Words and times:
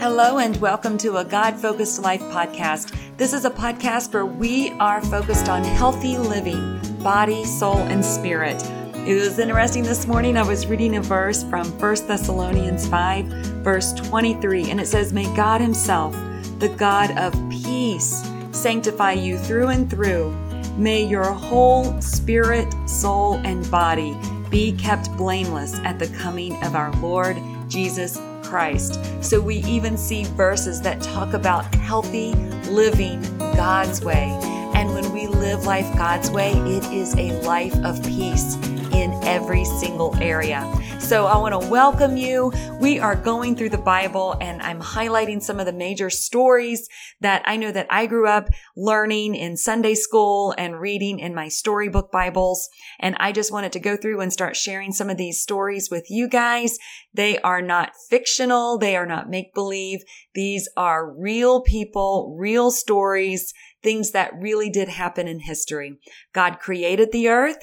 Hello, 0.00 0.38
and 0.38 0.56
welcome 0.58 0.96
to 0.98 1.16
a 1.16 1.24
God 1.24 1.56
Focused 1.56 2.00
Life 2.00 2.20
podcast. 2.20 2.96
This 3.16 3.32
is 3.32 3.44
a 3.44 3.50
podcast 3.50 4.14
where 4.14 4.24
we 4.24 4.70
are 4.78 5.02
focused 5.02 5.48
on 5.48 5.64
healthy 5.64 6.16
living, 6.16 6.78
body, 7.02 7.44
soul, 7.44 7.78
and 7.78 8.04
spirit. 8.04 8.62
It 8.94 9.20
was 9.20 9.40
interesting 9.40 9.82
this 9.82 10.06
morning. 10.06 10.36
I 10.36 10.46
was 10.46 10.68
reading 10.68 10.98
a 10.98 11.02
verse 11.02 11.42
from 11.42 11.66
1 11.80 12.06
Thessalonians 12.06 12.86
5, 12.86 13.26
verse 13.64 13.92
23, 13.94 14.70
and 14.70 14.80
it 14.80 14.86
says, 14.86 15.12
May 15.12 15.24
God 15.34 15.60
Himself, 15.60 16.12
the 16.60 16.72
God 16.78 17.10
of 17.18 17.34
peace, 17.50 18.22
sanctify 18.52 19.14
you 19.14 19.36
through 19.36 19.66
and 19.66 19.90
through. 19.90 20.30
May 20.76 21.04
your 21.04 21.32
whole 21.32 22.00
spirit, 22.00 22.72
soul, 22.88 23.40
and 23.44 23.68
body 23.68 24.16
be 24.48 24.70
kept 24.74 25.10
blameless 25.16 25.74
at 25.80 25.98
the 25.98 26.06
coming 26.18 26.54
of 26.62 26.76
our 26.76 26.92
Lord 27.00 27.36
Jesus 27.66 28.16
Christ. 28.48 28.98
So 29.20 29.40
we 29.40 29.56
even 29.64 29.96
see 29.96 30.24
verses 30.24 30.80
that 30.82 31.00
talk 31.02 31.34
about 31.34 31.74
healthy 31.74 32.32
living 32.70 33.20
God's 33.38 34.04
way. 34.04 34.28
And 34.74 34.94
when 34.94 35.12
we 35.12 35.26
live 35.26 35.64
life 35.64 35.86
God's 35.96 36.30
way, 36.30 36.52
it 36.52 36.84
is 36.92 37.14
a 37.16 37.40
life 37.42 37.76
of 37.84 38.02
peace 38.04 38.56
in 38.98 39.12
every 39.22 39.64
single 39.64 40.12
area. 40.20 40.60
So 40.98 41.26
I 41.26 41.38
want 41.38 41.58
to 41.58 41.70
welcome 41.70 42.16
you. 42.16 42.52
We 42.80 42.98
are 42.98 43.14
going 43.14 43.54
through 43.54 43.68
the 43.68 43.78
Bible 43.78 44.36
and 44.40 44.60
I'm 44.60 44.80
highlighting 44.80 45.40
some 45.40 45.60
of 45.60 45.66
the 45.66 45.72
major 45.72 46.10
stories 46.10 46.88
that 47.20 47.42
I 47.46 47.56
know 47.56 47.70
that 47.70 47.86
I 47.90 48.06
grew 48.06 48.26
up 48.26 48.48
learning 48.76 49.36
in 49.36 49.56
Sunday 49.56 49.94
school 49.94 50.52
and 50.58 50.80
reading 50.80 51.20
in 51.20 51.32
my 51.32 51.46
storybook 51.46 52.10
Bibles. 52.10 52.68
And 52.98 53.14
I 53.20 53.30
just 53.30 53.52
wanted 53.52 53.70
to 53.72 53.80
go 53.80 53.96
through 53.96 54.20
and 54.20 54.32
start 54.32 54.56
sharing 54.56 54.90
some 54.90 55.08
of 55.08 55.16
these 55.16 55.40
stories 55.40 55.90
with 55.92 56.10
you 56.10 56.28
guys. 56.28 56.76
They 57.14 57.38
are 57.38 57.62
not 57.62 57.92
fictional. 58.10 58.78
They 58.78 58.96
are 58.96 59.06
not 59.06 59.30
make 59.30 59.54
believe. 59.54 60.00
These 60.34 60.68
are 60.76 61.08
real 61.08 61.62
people, 61.62 62.34
real 62.36 62.72
stories, 62.72 63.54
things 63.80 64.10
that 64.10 64.32
really 64.36 64.70
did 64.70 64.88
happen 64.88 65.28
in 65.28 65.38
history. 65.38 65.98
God 66.32 66.58
created 66.58 67.12
the 67.12 67.28
earth 67.28 67.58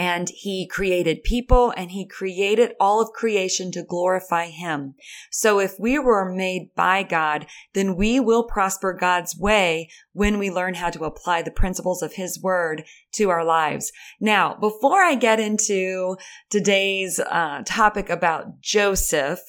and 0.00 0.30
he 0.30 0.66
created 0.66 1.22
people 1.22 1.74
and 1.76 1.90
he 1.90 2.06
created 2.06 2.72
all 2.80 3.02
of 3.02 3.12
creation 3.12 3.70
to 3.70 3.82
glorify 3.82 4.46
him. 4.46 4.94
So 5.30 5.60
if 5.60 5.74
we 5.78 5.98
were 5.98 6.32
made 6.32 6.74
by 6.74 7.02
God, 7.02 7.44
then 7.74 7.96
we 7.96 8.18
will 8.18 8.44
prosper 8.44 8.94
God's 8.94 9.36
way 9.36 9.90
when 10.14 10.38
we 10.38 10.50
learn 10.50 10.72
how 10.72 10.88
to 10.88 11.04
apply 11.04 11.42
the 11.42 11.50
principles 11.50 12.00
of 12.00 12.14
his 12.14 12.40
word 12.40 12.84
to 13.12 13.28
our 13.28 13.44
lives. 13.44 13.92
Now, 14.18 14.54
before 14.54 15.02
I 15.02 15.16
get 15.16 15.38
into 15.38 16.16
today's 16.48 17.20
uh, 17.20 17.60
topic 17.66 18.08
about 18.08 18.62
Joseph, 18.62 19.40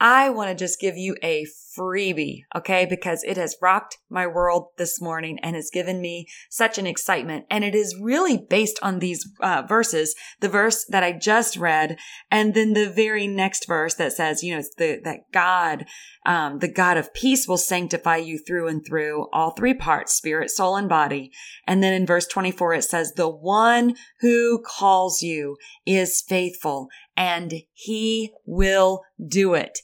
I 0.00 0.28
want 0.28 0.50
to 0.50 0.54
just 0.54 0.78
give 0.78 0.96
you 0.96 1.16
a 1.22 1.46
freebie, 1.76 2.42
okay? 2.54 2.84
Because 2.84 3.22
it 3.24 3.36
has 3.36 3.56
rocked 3.62 3.98
my 4.10 4.26
world 4.26 4.68
this 4.76 5.00
morning 5.00 5.38
and 5.42 5.56
has 5.56 5.70
given 5.70 6.00
me 6.00 6.26
such 6.50 6.76
an 6.78 6.86
excitement. 6.86 7.46
And 7.50 7.64
it 7.64 7.74
is 7.74 7.98
really 8.00 8.36
based 8.36 8.78
on 8.82 8.98
these 8.98 9.26
uh, 9.40 9.62
verses, 9.66 10.14
the 10.40 10.48
verse 10.48 10.84
that 10.86 11.02
I 11.02 11.12
just 11.12 11.56
read, 11.56 11.96
and 12.30 12.54
then 12.54 12.74
the 12.74 12.90
very 12.90 13.26
next 13.26 13.66
verse 13.66 13.94
that 13.94 14.12
says, 14.12 14.42
you 14.42 14.52
know, 14.52 14.58
it's 14.58 14.74
the, 14.74 15.00
that 15.04 15.32
God, 15.32 15.86
um, 16.26 16.58
the 16.58 16.68
God 16.68 16.96
of 16.96 17.14
peace 17.14 17.48
will 17.48 17.58
sanctify 17.58 18.16
you 18.16 18.38
through 18.38 18.68
and 18.68 18.84
through 18.86 19.28
all 19.32 19.52
three 19.52 19.74
parts, 19.74 20.14
spirit, 20.14 20.50
soul, 20.50 20.76
and 20.76 20.88
body. 20.88 21.30
And 21.66 21.82
then 21.82 21.94
in 21.94 22.06
verse 22.06 22.26
24, 22.26 22.74
it 22.74 22.84
says, 22.84 23.12
the 23.12 23.28
one 23.28 23.94
who 24.20 24.62
calls 24.62 25.22
you 25.22 25.56
is 25.86 26.20
faithful 26.20 26.88
and 27.16 27.52
he 27.72 28.32
will 28.44 29.02
do 29.26 29.54
it. 29.54 29.80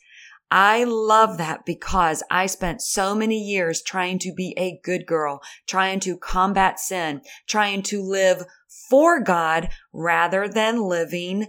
I 0.55 0.84
love 0.84 1.39
that 1.39 1.64
because 1.64 2.22
I 2.31 2.45
spent 2.45 2.83
so 2.83 3.14
many 3.14 3.39
years 3.39 3.81
trying 3.81 4.19
to 4.19 4.34
be 4.34 4.53
a 4.58 4.78
good 4.84 5.06
girl, 5.06 5.41
trying 5.67 5.98
to 6.01 6.18
combat 6.18 6.79
sin, 6.79 7.23
trying 7.48 7.83
to 7.85 8.02
live 8.02 8.45
for 8.91 9.18
God 9.18 9.70
rather 9.95 10.46
than 10.46 10.83
living 10.83 11.46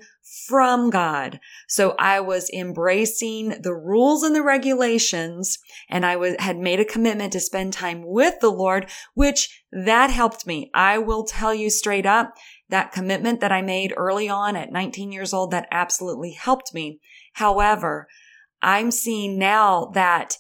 from 0.47 0.90
God. 0.90 1.42
So 1.68 1.96
I 2.00 2.22
was 2.22 2.50
embracing 2.52 3.62
the 3.62 3.74
rules 3.74 4.24
and 4.24 4.34
the 4.34 4.42
regulations 4.42 5.59
and 5.90 6.06
I 6.06 6.16
was, 6.16 6.38
had 6.40 6.58
made 6.58 6.80
a 6.80 6.86
commitment 6.86 7.34
to 7.34 7.42
spend 7.42 7.74
time 7.74 8.03
with 8.06 8.40
the 8.40 8.52
Lord, 8.52 8.90
which 9.16 9.63
that 9.74 10.12
helped 10.12 10.47
me. 10.47 10.72
I 10.74 10.97
will 10.97 11.25
tell 11.25 11.53
you 11.53 11.69
straight 11.69 12.06
up 12.06 12.36
that 12.69 12.94
commitment 12.94 13.42
that 13.42 13.52
I 13.52 13.62
made 13.62 13.94
early 13.97 14.30
on 14.30 14.56
at 14.56 14.72
19 14.72 15.12
years 15.12 15.34
old, 15.34 15.52
that 15.52 15.68
absolutely 15.72 16.31
helped 16.31 16.74
me. 16.74 17.02
However, 17.34 18.08
I'm 18.63 18.90
seeing 18.91 19.38
now 19.38 19.91
that 19.94 20.38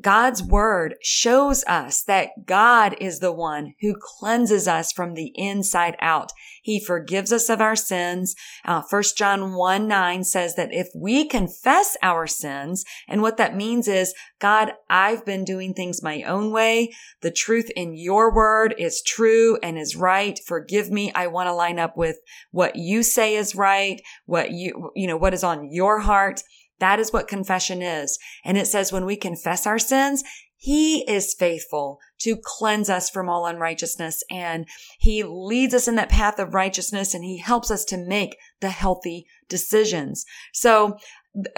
God's 0.00 0.42
word 0.42 0.94
shows 1.02 1.64
us 1.64 2.02
that 2.04 2.46
God 2.46 2.94
is 3.00 3.18
the 3.18 3.32
one 3.32 3.74
who 3.80 3.96
cleanses 4.00 4.68
us 4.68 4.92
from 4.92 5.14
the 5.14 5.32
inside 5.34 5.96
out. 6.00 6.32
He 6.62 6.78
forgives 6.78 7.32
us 7.32 7.48
of 7.48 7.60
our 7.60 7.76
sins. 7.76 8.34
Uh, 8.64 8.82
1 8.88 9.02
John 9.16 9.54
1 9.54 9.88
9 9.88 10.24
says 10.24 10.54
that 10.56 10.72
if 10.72 10.88
we 10.94 11.26
confess 11.26 11.96
our 12.02 12.26
sins, 12.26 12.84
and 13.08 13.22
what 13.22 13.38
that 13.38 13.56
means 13.56 13.88
is, 13.88 14.14
God, 14.38 14.72
I've 14.88 15.24
been 15.24 15.44
doing 15.44 15.74
things 15.74 16.02
my 16.02 16.22
own 16.22 16.52
way. 16.52 16.92
The 17.22 17.32
truth 17.32 17.70
in 17.74 17.94
your 17.94 18.32
word 18.32 18.74
is 18.78 19.02
true 19.02 19.58
and 19.62 19.78
is 19.78 19.96
right. 19.96 20.38
Forgive 20.46 20.90
me. 20.90 21.10
I 21.14 21.26
want 21.26 21.48
to 21.48 21.54
line 21.54 21.78
up 21.78 21.96
with 21.96 22.18
what 22.50 22.76
you 22.76 23.02
say 23.02 23.34
is 23.34 23.54
right, 23.54 24.00
what 24.26 24.52
you, 24.52 24.90
you 24.94 25.06
know, 25.06 25.16
what 25.16 25.34
is 25.34 25.42
on 25.42 25.72
your 25.72 26.00
heart. 26.00 26.42
That 26.80 27.00
is 27.00 27.12
what 27.12 27.28
confession 27.28 27.82
is. 27.82 28.18
And 28.44 28.56
it 28.56 28.66
says 28.66 28.92
when 28.92 29.04
we 29.04 29.16
confess 29.16 29.66
our 29.66 29.78
sins, 29.78 30.22
he 30.56 31.08
is 31.08 31.34
faithful 31.34 32.00
to 32.20 32.36
cleanse 32.42 32.90
us 32.90 33.08
from 33.08 33.28
all 33.28 33.46
unrighteousness 33.46 34.24
and 34.28 34.66
he 34.98 35.22
leads 35.22 35.72
us 35.72 35.86
in 35.86 35.94
that 35.94 36.08
path 36.08 36.40
of 36.40 36.52
righteousness 36.52 37.14
and 37.14 37.22
he 37.22 37.38
helps 37.38 37.70
us 37.70 37.84
to 37.86 37.96
make 37.96 38.36
the 38.60 38.70
healthy 38.70 39.26
decisions. 39.48 40.24
So 40.52 40.98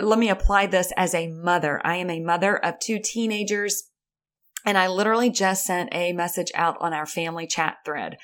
let 0.02 0.18
me 0.18 0.28
apply 0.28 0.66
this 0.66 0.92
as 0.98 1.14
a 1.14 1.28
mother. 1.28 1.80
I 1.82 1.96
am 1.96 2.10
a 2.10 2.20
mother 2.20 2.62
of 2.62 2.78
two 2.78 2.98
teenagers 3.02 3.84
and 4.66 4.76
I 4.76 4.88
literally 4.88 5.30
just 5.30 5.64
sent 5.64 5.94
a 5.94 6.12
message 6.12 6.52
out 6.54 6.76
on 6.80 6.92
our 6.92 7.06
family 7.06 7.46
chat 7.46 7.78
thread. 7.86 8.18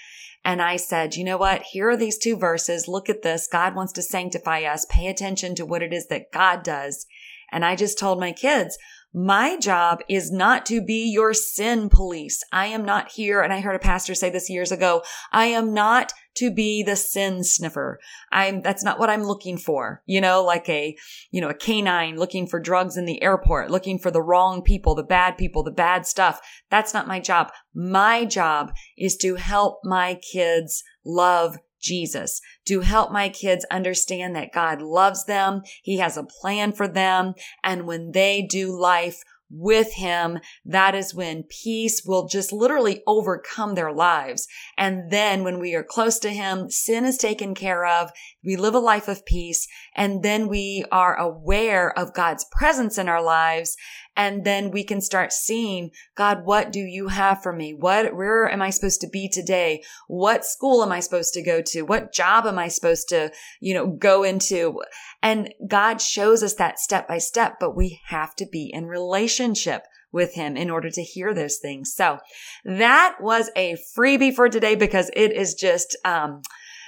And 0.46 0.62
I 0.62 0.76
said, 0.76 1.16
you 1.16 1.24
know 1.24 1.36
what? 1.36 1.62
Here 1.72 1.90
are 1.90 1.96
these 1.96 2.18
two 2.18 2.36
verses. 2.36 2.86
Look 2.86 3.08
at 3.08 3.22
this. 3.22 3.48
God 3.48 3.74
wants 3.74 3.92
to 3.94 4.02
sanctify 4.02 4.62
us. 4.62 4.86
Pay 4.88 5.08
attention 5.08 5.56
to 5.56 5.66
what 5.66 5.82
it 5.82 5.92
is 5.92 6.06
that 6.06 6.30
God 6.30 6.62
does. 6.62 7.04
And 7.50 7.64
I 7.64 7.74
just 7.74 7.98
told 7.98 8.20
my 8.20 8.30
kids, 8.30 8.78
my 9.18 9.56
job 9.56 10.00
is 10.10 10.30
not 10.30 10.66
to 10.66 10.82
be 10.82 11.10
your 11.10 11.32
sin 11.32 11.88
police. 11.88 12.42
I 12.52 12.66
am 12.66 12.84
not 12.84 13.10
here. 13.12 13.40
And 13.40 13.50
I 13.50 13.60
heard 13.60 13.74
a 13.74 13.78
pastor 13.78 14.14
say 14.14 14.28
this 14.28 14.50
years 14.50 14.70
ago. 14.70 15.02
I 15.32 15.46
am 15.46 15.72
not 15.72 16.12
to 16.34 16.50
be 16.50 16.82
the 16.82 16.96
sin 16.96 17.42
sniffer. 17.42 17.98
I'm, 18.30 18.60
that's 18.60 18.84
not 18.84 18.98
what 18.98 19.08
I'm 19.08 19.24
looking 19.24 19.56
for. 19.56 20.02
You 20.04 20.20
know, 20.20 20.44
like 20.44 20.68
a, 20.68 20.94
you 21.30 21.40
know, 21.40 21.48
a 21.48 21.54
canine 21.54 22.18
looking 22.18 22.46
for 22.46 22.60
drugs 22.60 22.98
in 22.98 23.06
the 23.06 23.22
airport, 23.22 23.70
looking 23.70 23.98
for 23.98 24.10
the 24.10 24.20
wrong 24.20 24.60
people, 24.60 24.94
the 24.94 25.02
bad 25.02 25.38
people, 25.38 25.62
the 25.62 25.70
bad 25.70 26.04
stuff. 26.04 26.38
That's 26.70 26.92
not 26.92 27.08
my 27.08 27.18
job. 27.18 27.52
My 27.74 28.26
job 28.26 28.72
is 28.98 29.16
to 29.22 29.36
help 29.36 29.80
my 29.82 30.20
kids 30.30 30.84
love 31.06 31.56
Jesus, 31.80 32.40
to 32.66 32.80
help 32.80 33.12
my 33.12 33.28
kids 33.28 33.66
understand 33.70 34.34
that 34.36 34.52
God 34.52 34.82
loves 34.82 35.24
them. 35.24 35.62
He 35.82 35.98
has 35.98 36.16
a 36.16 36.24
plan 36.24 36.72
for 36.72 36.88
them. 36.88 37.34
And 37.62 37.86
when 37.86 38.12
they 38.12 38.42
do 38.42 38.78
life 38.78 39.22
with 39.48 39.94
him, 39.94 40.40
that 40.64 40.94
is 40.94 41.14
when 41.14 41.44
peace 41.44 42.02
will 42.04 42.26
just 42.26 42.52
literally 42.52 43.02
overcome 43.06 43.74
their 43.74 43.92
lives. 43.92 44.48
And 44.76 45.10
then 45.10 45.44
when 45.44 45.60
we 45.60 45.74
are 45.74 45.84
close 45.84 46.18
to 46.20 46.30
him, 46.30 46.68
sin 46.70 47.04
is 47.04 47.16
taken 47.16 47.54
care 47.54 47.86
of. 47.86 48.10
We 48.44 48.56
live 48.56 48.74
a 48.74 48.80
life 48.80 49.08
of 49.08 49.24
peace 49.24 49.68
and 49.94 50.22
then 50.22 50.48
we 50.48 50.84
are 50.90 51.16
aware 51.16 51.96
of 51.96 52.14
God's 52.14 52.44
presence 52.50 52.98
in 52.98 53.08
our 53.08 53.22
lives. 53.22 53.76
And 54.16 54.44
then 54.44 54.70
we 54.70 54.82
can 54.82 55.00
start 55.00 55.32
seeing, 55.32 55.90
God, 56.16 56.44
what 56.44 56.72
do 56.72 56.80
you 56.80 57.08
have 57.08 57.42
for 57.42 57.52
me? 57.52 57.74
What, 57.74 58.16
where 58.16 58.50
am 58.50 58.62
I 58.62 58.70
supposed 58.70 59.00
to 59.02 59.08
be 59.08 59.28
today? 59.28 59.82
What 60.08 60.44
school 60.44 60.82
am 60.82 60.90
I 60.90 61.00
supposed 61.00 61.34
to 61.34 61.42
go 61.42 61.60
to? 61.66 61.82
What 61.82 62.12
job 62.12 62.46
am 62.46 62.58
I 62.58 62.68
supposed 62.68 63.08
to, 63.10 63.30
you 63.60 63.74
know, 63.74 63.86
go 63.86 64.22
into? 64.22 64.80
And 65.22 65.52
God 65.66 66.00
shows 66.00 66.42
us 66.42 66.54
that 66.54 66.78
step 66.78 67.06
by 67.06 67.18
step, 67.18 67.56
but 67.60 67.76
we 67.76 68.00
have 68.06 68.34
to 68.36 68.46
be 68.46 68.70
in 68.72 68.86
relationship 68.86 69.82
with 70.12 70.34
him 70.34 70.56
in 70.56 70.70
order 70.70 70.88
to 70.90 71.02
hear 71.02 71.34
those 71.34 71.58
things. 71.58 71.92
So 71.92 72.18
that 72.64 73.16
was 73.20 73.50
a 73.54 73.76
freebie 73.96 74.34
for 74.34 74.48
today 74.48 74.74
because 74.74 75.10
it 75.14 75.32
is 75.32 75.54
just, 75.54 75.96
um, 76.04 76.40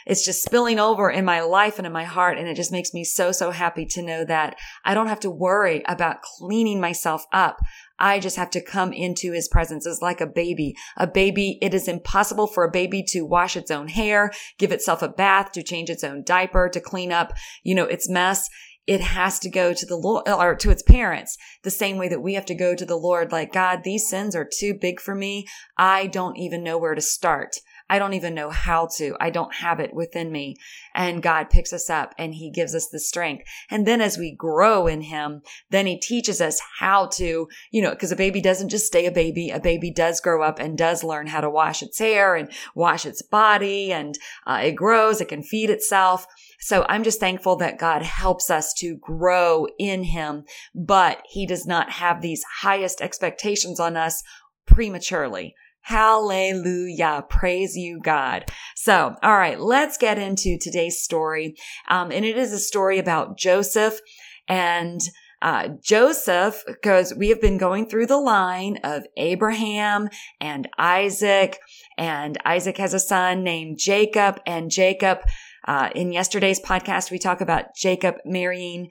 it's 0.09 0.25
just 0.25 0.43
spilling 0.43 0.81
over 0.81 1.11
in 1.11 1.25
my 1.25 1.43
life 1.43 1.79
and 1.79 1.87
in 1.87 1.93
my 1.93 2.05
heart. 2.05 2.39
And 2.39 2.49
it 2.49 2.57
just 2.57 2.73
makes 2.73 2.95
me 2.95 3.05
so, 3.05 3.31
so 3.31 3.51
happy 3.51 3.85
to 3.91 4.03
know 4.03 4.25
that 4.25 4.57
I 4.85 4.95
don't 4.95 5.07
have 5.07 5.21
to 5.21 5.31
worry 5.31 5.83
about 5.87 6.23
cleaning 6.23 6.81
myself 6.81 7.27
up. 7.31 7.59
I 7.99 8.19
just 8.19 8.37
have 8.37 8.51
to 8.51 8.65
come 8.65 8.93
into 8.93 9.33
his 9.33 9.49
presence 9.49 9.85
It's 9.85 10.01
like 10.01 10.23
a 10.23 10.27
baby. 10.27 10.75
A 10.97 11.07
baby, 11.07 11.59
it 11.61 11.75
is 11.75 11.89
impossible 11.89 12.47
for 12.47 12.65
a 12.65 12.71
baby 12.71 13.05
to 13.09 13.27
wash 13.27 13.57
its 13.57 13.71
own 13.71 13.89
hair, 13.89 14.33
give 14.59 14.73
itself 14.73 15.03
a 15.03 15.09
bath, 15.09 15.53
to 15.53 15.63
change 15.63 15.91
its 15.91 16.05
own 16.05 16.23
diaper, 16.25 16.71
to 16.71 16.81
clean 16.81 17.13
up, 17.13 17.35
you 17.63 17.75
know, 17.75 17.85
its 17.85 18.09
mess 18.09 18.49
it 18.89 19.03
has 19.03 19.39
to 19.41 19.51
go 19.51 19.75
to 19.75 19.85
the 19.85 19.97
Lord 19.97 20.27
or 20.27 20.55
to 20.55 20.71
its 20.71 20.83
parents 20.83 21.37
the 21.63 21.71
same 21.71 21.99
way 21.99 22.09
that 22.09 22.23
we 22.23 22.33
have 22.33 22.47
to 22.47 22.55
go 22.55 22.75
to 22.75 22.87
the 22.87 22.97
Lord. 22.97 23.31
Like, 23.31 23.53
God, 23.53 23.85
these 23.85 24.09
sins 24.09 24.35
are 24.35 24.49
too 24.51 24.73
big 24.73 24.99
for 24.99 25.15
me. 25.15 25.47
I 25.77 26.07
don't 26.07 26.39
even 26.39 26.65
know 26.65 26.79
where 26.79 26.95
to 26.95 27.03
start. 27.03 27.57
I 27.91 27.99
don't 27.99 28.15
even 28.15 28.35
know 28.35 28.51
how 28.51 28.89
to. 28.97 29.17
I 29.19 29.31
don't 29.31 29.55
have 29.55 29.81
it 29.81 29.95
within 29.95 30.31
me. 30.31 30.57
And 30.95 31.23
God 31.23 31.51
picks 31.51 31.73
us 31.73 31.89
up 31.89 32.15
and 32.19 32.35
he 32.35 32.51
gives 32.51 32.75
us 32.75 32.89
the 32.89 33.01
strength. 33.01 33.45
And 33.71 33.87
then 33.87 34.01
as 34.01 34.19
we 34.19 34.35
grow 34.35 34.87
in 34.87 35.01
him, 35.03 35.43
then 35.71 35.87
he 35.87 35.99
teaches 35.99 36.41
us 36.41 36.61
how 36.79 37.07
to, 37.15 37.49
you 37.71 37.83
know, 37.83 37.91
because 37.91 38.13
a 38.13 38.17
baby 38.17 38.41
doesn't 38.41 38.69
just 38.69 38.87
stay 38.87 39.07
a 39.07 39.13
baby. 39.13 39.51
A 39.51 39.61
baby 39.61 39.91
does 39.91 40.21
grow 40.21 40.43
up 40.43 40.59
and 40.59 40.77
does 40.77 41.03
learn 41.03 41.27
how 41.27 41.41
to 41.41 41.51
wash 41.51 41.83
its 41.83 41.99
hair 41.99 42.35
and 42.35 42.51
wash 42.75 43.07
its 43.07 43.23
body 43.23 43.93
and 43.93 44.19
uh, 44.47 44.61
it 44.65 44.73
grows. 44.73 45.21
It 45.21 45.29
can 45.29 45.43
feed 45.43 45.71
itself. 45.71 46.27
So 46.61 46.85
I'm 46.89 47.05
just 47.05 47.21
thankful 47.21 47.57
that 47.57 47.79
God 47.79 48.03
helps 48.03 48.51
us 48.51 48.75
to 48.79 48.97
grow 48.97 49.67
in 49.79 50.03
him, 50.03 50.45
but 50.75 51.23
he 51.31 51.47
does 51.47 51.67
not 51.67 51.91
have 51.93 52.21
these 52.21 52.45
highest 52.61 53.01
expectations 53.01 53.79
on 53.79 53.97
us 53.97 54.23
prematurely. 54.67 55.55
Hallelujah. 55.83 57.25
Praise 57.31 57.77
you, 57.77 58.01
God. 58.03 58.51
So, 58.77 59.15
all 59.23 59.39
right, 59.39 59.59
let's 59.59 59.97
get 59.97 60.19
into 60.19 60.59
today's 60.61 61.03
story. 61.03 61.55
Um, 61.89 62.13
and 62.13 62.25
it 62.25 62.37
is 62.37 62.53
a 62.53 62.59
story 62.59 62.99
about 62.99 63.39
Joseph 63.39 64.01
and 64.47 65.01
uh, 65.41 65.69
Joseph, 65.81 66.65
because 66.67 67.15
we 67.15 67.29
have 67.29 67.41
been 67.41 67.59
going 67.59 67.89
through 67.89 68.07
the 68.07 68.21
line 68.21 68.79
of 68.83 69.05
Abraham 69.17 70.09
and 70.41 70.69
Isaac, 70.77 71.59
and 71.97 72.37
Isaac 72.45 72.77
has 72.79 72.93
a 72.93 72.99
son 72.99 73.45
named 73.45 73.79
Jacob, 73.79 74.41
and 74.47 74.71
Jacob, 74.71 75.21
uh, 75.67 75.91
in 75.95 76.13
yesterday's 76.13 76.61
podcast, 76.61 77.11
we 77.11 77.19
talk 77.19 77.41
about 77.41 77.77
Jacob 77.77 78.17
marrying 78.25 78.89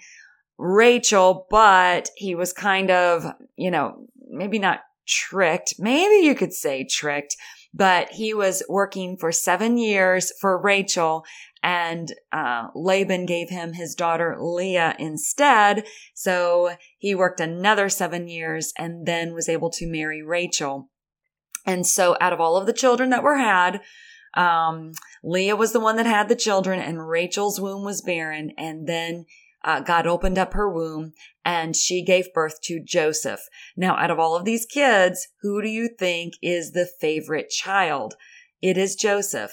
Rachel, 0.58 1.48
but 1.50 2.10
he 2.16 2.34
was 2.34 2.54
kind 2.54 2.92
of, 2.92 3.26
you 3.58 3.70
know, 3.70 4.08
maybe 4.30 4.58
not 4.58 4.80
tricked. 5.08 5.76
Maybe 5.80 6.26
you 6.26 6.36
could 6.36 6.54
say 6.54 6.84
tricked, 6.84 7.36
but 7.74 8.10
he 8.12 8.34
was 8.34 8.64
working 8.68 9.18
for 9.18 9.32
seven 9.32 9.78
years 9.78 10.32
for 10.40 10.60
Rachel 10.60 11.26
and 11.64 12.14
uh, 12.32 12.68
Laban 12.76 13.26
gave 13.26 13.50
him 13.50 13.74
his 13.74 13.96
daughter 13.96 14.38
Leah 14.40 14.96
instead. 15.00 15.86
So 16.14 16.76
he 16.98 17.16
worked 17.16 17.40
another 17.40 17.90
seven 17.90 18.28
years 18.28 18.74
and 18.78 19.06
then 19.06 19.34
was 19.34 19.50
able 19.50 19.70
to 19.72 19.88
marry 19.88 20.22
Rachel. 20.22 20.90
And 21.66 21.86
so 21.86 22.16
out 22.22 22.34
of 22.34 22.40
all 22.40 22.58
of 22.58 22.68
the 22.68 22.74
children 22.74 23.10
that 23.10 23.24
were 23.24 23.38
had, 23.38 23.82
um, 24.34 24.94
Leah 25.24 25.56
was 25.56 25.74
the 25.74 25.80
one 25.80 25.96
that 25.98 26.06
had 26.06 26.30
the 26.30 26.36
children 26.36 26.80
and 26.80 27.08
Rachel's 27.08 27.60
womb 27.60 27.84
was 27.84 28.02
barren. 28.02 28.52
And 28.58 28.88
then 28.88 29.26
uh, 29.68 29.82
God 29.82 30.08
opened 30.08 30.38
up 30.38 30.54
her 30.54 30.72
womb 30.72 31.12
and 31.44 31.76
she 31.76 32.04
gave 32.04 32.34
birth 32.34 32.62
to 32.64 32.80
Joseph. 32.84 33.42
Now, 33.76 33.98
out 33.98 34.10
of 34.10 34.18
all 34.18 34.36
of 34.36 34.46
these 34.46 34.66
kids, 34.66 35.28
who 35.42 35.62
do 35.62 35.68
you 35.68 35.90
think 35.90 36.36
is 36.42 36.72
the 36.72 36.88
favorite 37.02 37.50
child? 37.50 38.16
It 38.62 38.78
is 38.78 38.96
Joseph. 38.96 39.52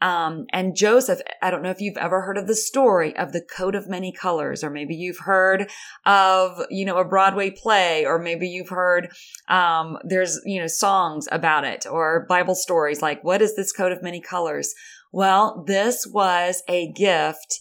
Um, 0.00 0.46
and 0.52 0.74
Joseph, 0.74 1.20
I 1.40 1.52
don't 1.52 1.62
know 1.62 1.70
if 1.70 1.80
you've 1.80 1.96
ever 1.96 2.22
heard 2.22 2.36
of 2.36 2.48
the 2.48 2.56
story 2.56 3.16
of 3.16 3.32
the 3.32 3.40
coat 3.40 3.76
of 3.76 3.88
many 3.88 4.12
colors, 4.12 4.64
or 4.64 4.70
maybe 4.70 4.96
you've 4.96 5.20
heard 5.20 5.70
of, 6.04 6.60
you 6.70 6.84
know, 6.84 6.96
a 6.98 7.04
Broadway 7.04 7.50
play, 7.50 8.04
or 8.04 8.18
maybe 8.18 8.48
you've 8.48 8.70
heard, 8.70 9.12
um, 9.46 9.96
there's, 10.02 10.40
you 10.44 10.60
know, 10.60 10.66
songs 10.66 11.28
about 11.30 11.62
it 11.62 11.86
or 11.88 12.26
Bible 12.28 12.56
stories 12.56 13.00
like, 13.00 13.22
what 13.22 13.40
is 13.40 13.54
this 13.54 13.70
coat 13.70 13.92
of 13.92 14.02
many 14.02 14.20
colors? 14.20 14.74
Well, 15.12 15.62
this 15.68 16.04
was 16.04 16.64
a 16.68 16.90
gift 16.90 17.60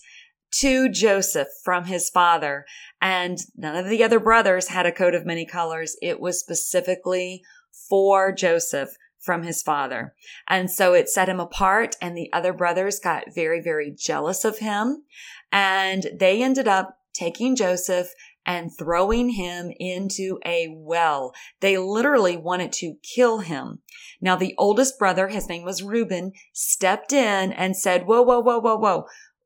to 0.51 0.89
Joseph 0.89 1.47
from 1.63 1.85
his 1.85 2.09
father. 2.09 2.65
And 3.01 3.37
none 3.55 3.75
of 3.75 3.89
the 3.89 4.03
other 4.03 4.19
brothers 4.19 4.67
had 4.67 4.85
a 4.85 4.91
coat 4.91 5.15
of 5.15 5.25
many 5.25 5.45
colors. 5.45 5.95
It 6.01 6.19
was 6.19 6.39
specifically 6.39 7.43
for 7.89 8.31
Joseph 8.31 8.95
from 9.19 9.43
his 9.43 9.61
father. 9.61 10.13
And 10.47 10.69
so 10.69 10.93
it 10.93 11.09
set 11.09 11.29
him 11.29 11.39
apart 11.39 11.95
and 12.01 12.17
the 12.17 12.31
other 12.33 12.53
brothers 12.53 12.99
got 12.99 13.33
very, 13.33 13.61
very 13.61 13.91
jealous 13.91 14.43
of 14.43 14.57
him. 14.57 15.03
And 15.51 16.07
they 16.19 16.41
ended 16.41 16.67
up 16.67 16.97
taking 17.13 17.55
Joseph 17.55 18.13
and 18.43 18.71
throwing 18.75 19.29
him 19.29 19.71
into 19.79 20.39
a 20.43 20.67
well. 20.75 21.33
They 21.59 21.77
literally 21.77 22.35
wanted 22.35 22.71
to 22.73 22.95
kill 23.03 23.39
him. 23.39 23.79
Now, 24.19 24.35
the 24.35 24.55
oldest 24.57 24.97
brother, 24.97 25.27
his 25.27 25.47
name 25.47 25.63
was 25.63 25.83
Reuben, 25.83 26.31
stepped 26.51 27.13
in 27.13 27.51
and 27.51 27.77
said, 27.77 28.07
whoa, 28.07 28.23
whoa, 28.23 28.39
whoa, 28.39 28.59
whoa, 28.59 28.77
whoa 28.77 29.05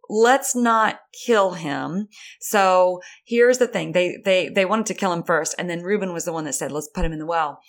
let's 0.09 0.55
not 0.55 0.99
kill 1.25 1.51
him. 1.51 2.07
So 2.39 3.01
here's 3.25 3.57
the 3.57 3.67
thing. 3.67 3.91
They, 3.91 4.17
they, 4.23 4.49
they 4.49 4.65
wanted 4.65 4.85
to 4.87 4.93
kill 4.93 5.13
him 5.13 5.23
first. 5.23 5.55
And 5.57 5.69
then 5.69 5.81
Reuben 5.81 6.13
was 6.13 6.25
the 6.25 6.33
one 6.33 6.45
that 6.45 6.55
said, 6.55 6.71
let's 6.71 6.89
put 6.89 7.05
him 7.05 7.13
in 7.13 7.19
the 7.19 7.25
well. 7.25 7.59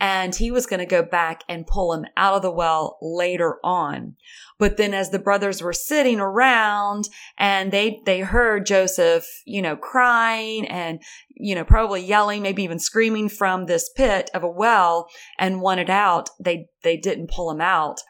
And 0.00 0.34
he 0.34 0.50
was 0.50 0.66
going 0.66 0.80
to 0.80 0.86
go 0.86 1.04
back 1.04 1.42
and 1.48 1.66
pull 1.66 1.92
him 1.92 2.06
out 2.16 2.34
of 2.34 2.42
the 2.42 2.50
well 2.50 2.98
later 3.00 3.58
on. 3.62 4.16
But 4.58 4.76
then 4.76 4.94
as 4.94 5.10
the 5.10 5.18
brothers 5.20 5.62
were 5.62 5.72
sitting 5.72 6.18
around 6.18 7.08
and 7.38 7.70
they, 7.70 8.00
they 8.04 8.20
heard 8.20 8.66
Joseph, 8.66 9.26
you 9.44 9.62
know, 9.62 9.76
crying 9.76 10.66
and, 10.66 11.00
you 11.36 11.54
know, 11.54 11.64
probably 11.64 12.04
yelling, 12.04 12.42
maybe 12.42 12.64
even 12.64 12.80
screaming 12.80 13.28
from 13.28 13.66
this 13.66 13.90
pit 13.96 14.28
of 14.34 14.42
a 14.42 14.50
well 14.50 15.08
and 15.38 15.60
wanted 15.60 15.90
out, 15.90 16.30
they, 16.40 16.66
they 16.82 16.96
didn't 16.96 17.30
pull 17.30 17.50
him 17.50 17.60
out. 17.60 18.00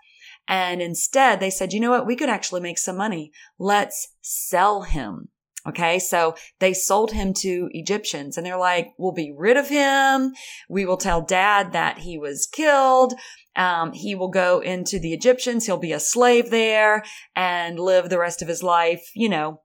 And 0.48 0.82
instead 0.82 1.40
they 1.40 1.50
said, 1.50 1.72
you 1.72 1.80
know 1.80 1.90
what? 1.90 2.06
We 2.06 2.16
could 2.16 2.28
actually 2.28 2.60
make 2.60 2.78
some 2.78 2.96
money. 2.96 3.32
Let's 3.58 4.08
sell 4.20 4.82
him. 4.82 5.28
Okay. 5.66 6.00
So 6.00 6.34
they 6.58 6.72
sold 6.72 7.12
him 7.12 7.32
to 7.34 7.68
Egyptians 7.72 8.36
and 8.36 8.44
they're 8.44 8.58
like, 8.58 8.88
we'll 8.98 9.12
be 9.12 9.32
rid 9.36 9.56
of 9.56 9.68
him. 9.68 10.32
We 10.68 10.84
will 10.84 10.96
tell 10.96 11.22
dad 11.22 11.72
that 11.72 11.98
he 11.98 12.18
was 12.18 12.48
killed. 12.50 13.14
Um, 13.54 13.92
he 13.92 14.14
will 14.14 14.30
go 14.30 14.58
into 14.60 14.98
the 14.98 15.12
Egyptians. 15.12 15.66
He'll 15.66 15.76
be 15.76 15.92
a 15.92 16.00
slave 16.00 16.50
there 16.50 17.04
and 17.36 17.78
live 17.78 18.08
the 18.08 18.18
rest 18.18 18.42
of 18.42 18.48
his 18.48 18.62
life, 18.62 19.08
you 19.14 19.28
know, 19.28 19.60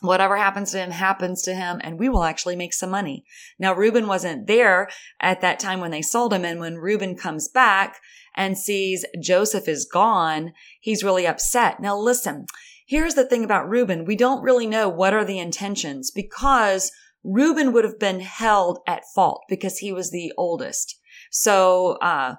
whatever 0.00 0.36
happens 0.36 0.72
to 0.72 0.78
him 0.78 0.90
happens 0.90 1.42
to 1.42 1.54
him 1.54 1.80
and 1.82 1.98
we 1.98 2.08
will 2.08 2.24
actually 2.24 2.56
make 2.56 2.74
some 2.74 2.90
money. 2.90 3.24
Now, 3.58 3.74
Reuben 3.74 4.06
wasn't 4.06 4.46
there 4.46 4.88
at 5.20 5.40
that 5.40 5.58
time 5.58 5.80
when 5.80 5.90
they 5.90 6.02
sold 6.02 6.32
him. 6.32 6.44
And 6.44 6.60
when 6.60 6.76
Reuben 6.76 7.16
comes 7.16 7.48
back, 7.48 8.00
and 8.34 8.58
sees 8.58 9.04
Joseph 9.20 9.68
is 9.68 9.86
gone, 9.86 10.52
he's 10.80 11.04
really 11.04 11.26
upset. 11.26 11.80
Now 11.80 11.96
listen, 11.96 12.46
here's 12.86 13.14
the 13.14 13.24
thing 13.24 13.44
about 13.44 13.68
Reuben. 13.68 14.04
We 14.04 14.16
don't 14.16 14.42
really 14.42 14.66
know 14.66 14.88
what 14.88 15.14
are 15.14 15.24
the 15.24 15.38
intentions 15.38 16.10
because 16.10 16.90
Reuben 17.22 17.72
would 17.72 17.84
have 17.84 17.98
been 17.98 18.20
held 18.20 18.80
at 18.86 19.04
fault 19.14 19.44
because 19.48 19.78
he 19.78 19.92
was 19.92 20.10
the 20.10 20.32
oldest. 20.36 20.98
So, 21.30 21.92
uh, 22.02 22.34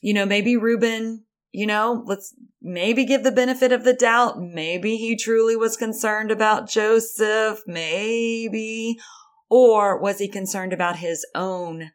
you 0.00 0.14
know, 0.14 0.24
maybe 0.24 0.56
Reuben, 0.56 1.24
you 1.52 1.66
know, 1.66 2.02
let's 2.06 2.34
maybe 2.62 3.04
give 3.04 3.24
the 3.24 3.32
benefit 3.32 3.72
of 3.72 3.84
the 3.84 3.94
doubt. 3.94 4.40
Maybe 4.40 4.96
he 4.96 5.16
truly 5.16 5.56
was 5.56 5.76
concerned 5.76 6.30
about 6.30 6.68
Joseph, 6.68 7.62
maybe. 7.66 8.98
Or 9.48 10.00
was 10.00 10.18
he 10.18 10.28
concerned 10.28 10.72
about 10.72 10.96
his 10.96 11.26
own 11.34 11.90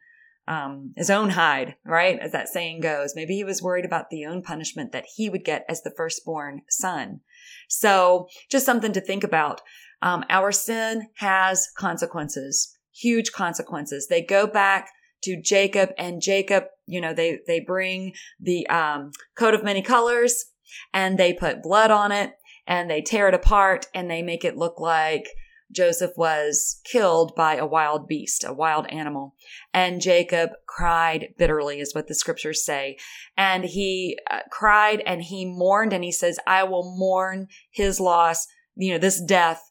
um, 0.48 0.92
his 0.96 1.10
own 1.10 1.30
hide, 1.30 1.74
right? 1.84 2.20
As 2.20 2.30
that 2.32 2.48
saying 2.48 2.80
goes. 2.80 3.14
Maybe 3.16 3.34
he 3.34 3.42
was 3.42 3.62
worried 3.62 3.84
about 3.84 4.10
the 4.10 4.24
own 4.26 4.42
punishment 4.42 4.92
that 4.92 5.06
he 5.16 5.28
would 5.28 5.44
get 5.44 5.64
as 5.68 5.82
the 5.82 5.90
firstborn 5.90 6.62
son. 6.68 7.20
So 7.68 8.28
just 8.48 8.64
something 8.64 8.92
to 8.92 9.00
think 9.00 9.24
about. 9.24 9.60
Um, 10.02 10.24
our 10.30 10.52
sin 10.52 11.08
has 11.16 11.68
consequences, 11.76 12.76
huge 12.92 13.32
consequences. 13.32 14.06
They 14.06 14.22
go 14.22 14.46
back 14.46 14.90
to 15.26 15.40
Jacob 15.40 15.90
and 15.98 16.22
Jacob, 16.22 16.64
you 16.86 17.00
know, 17.00 17.12
they, 17.12 17.40
they 17.46 17.60
bring 17.60 18.14
the, 18.40 18.66
um, 18.68 19.12
coat 19.36 19.54
of 19.54 19.64
many 19.64 19.82
colors 19.82 20.46
and 20.92 21.18
they 21.18 21.32
put 21.32 21.62
blood 21.62 21.90
on 21.90 22.12
it 22.12 22.32
and 22.66 22.90
they 22.90 23.02
tear 23.02 23.28
it 23.28 23.34
apart 23.34 23.86
and 23.94 24.10
they 24.10 24.22
make 24.22 24.44
it 24.44 24.56
look 24.56 24.80
like 24.80 25.26
Joseph 25.72 26.12
was 26.16 26.80
killed 26.84 27.34
by 27.34 27.56
a 27.56 27.66
wild 27.66 28.06
beast, 28.06 28.44
a 28.44 28.52
wild 28.52 28.86
animal. 28.86 29.34
And 29.74 30.00
Jacob 30.00 30.50
cried 30.66 31.34
bitterly, 31.38 31.80
is 31.80 31.94
what 31.94 32.06
the 32.06 32.14
scriptures 32.14 32.64
say. 32.64 32.98
And 33.36 33.64
he 33.64 34.18
uh, 34.30 34.40
cried 34.50 35.02
and 35.06 35.22
he 35.22 35.44
mourned 35.44 35.92
and 35.92 36.04
he 36.04 36.12
says, 36.12 36.38
I 36.46 36.64
will 36.64 36.96
mourn 36.96 37.48
his 37.70 37.98
loss, 37.98 38.46
you 38.76 38.92
know, 38.92 38.98
this 38.98 39.20
death 39.20 39.62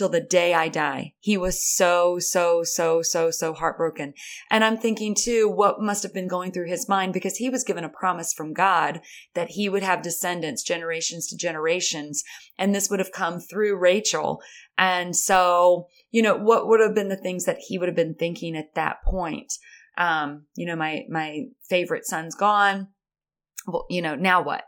till 0.00 0.08
the 0.08 0.18
day 0.18 0.54
I 0.54 0.68
die. 0.68 1.12
He 1.18 1.36
was 1.36 1.62
so, 1.62 2.18
so, 2.18 2.64
so, 2.64 3.02
so, 3.02 3.30
so 3.30 3.52
heartbroken. 3.52 4.14
And 4.50 4.64
I'm 4.64 4.78
thinking 4.78 5.14
too, 5.14 5.46
what 5.46 5.82
must 5.82 6.02
have 6.04 6.14
been 6.14 6.26
going 6.26 6.52
through 6.52 6.68
his 6.68 6.88
mind 6.88 7.12
because 7.12 7.36
he 7.36 7.50
was 7.50 7.64
given 7.64 7.84
a 7.84 7.90
promise 7.90 8.32
from 8.32 8.54
God 8.54 9.02
that 9.34 9.50
he 9.50 9.68
would 9.68 9.82
have 9.82 10.00
descendants 10.00 10.62
generations 10.62 11.26
to 11.26 11.36
generations. 11.36 12.24
And 12.56 12.74
this 12.74 12.88
would 12.88 12.98
have 12.98 13.12
come 13.12 13.40
through 13.40 13.76
Rachel. 13.76 14.40
And 14.78 15.14
so, 15.14 15.88
you 16.10 16.22
know, 16.22 16.34
what 16.34 16.66
would 16.66 16.80
have 16.80 16.94
been 16.94 17.08
the 17.08 17.16
things 17.16 17.44
that 17.44 17.58
he 17.58 17.76
would 17.76 17.90
have 17.90 17.96
been 17.96 18.14
thinking 18.14 18.56
at 18.56 18.74
that 18.76 19.04
point? 19.04 19.52
Um, 19.98 20.46
you 20.54 20.64
know, 20.64 20.76
my, 20.76 21.02
my 21.10 21.40
favorite 21.68 22.06
son's 22.06 22.34
gone. 22.34 22.88
Well, 23.66 23.84
you 23.90 24.00
know, 24.00 24.14
now 24.14 24.42
what? 24.42 24.64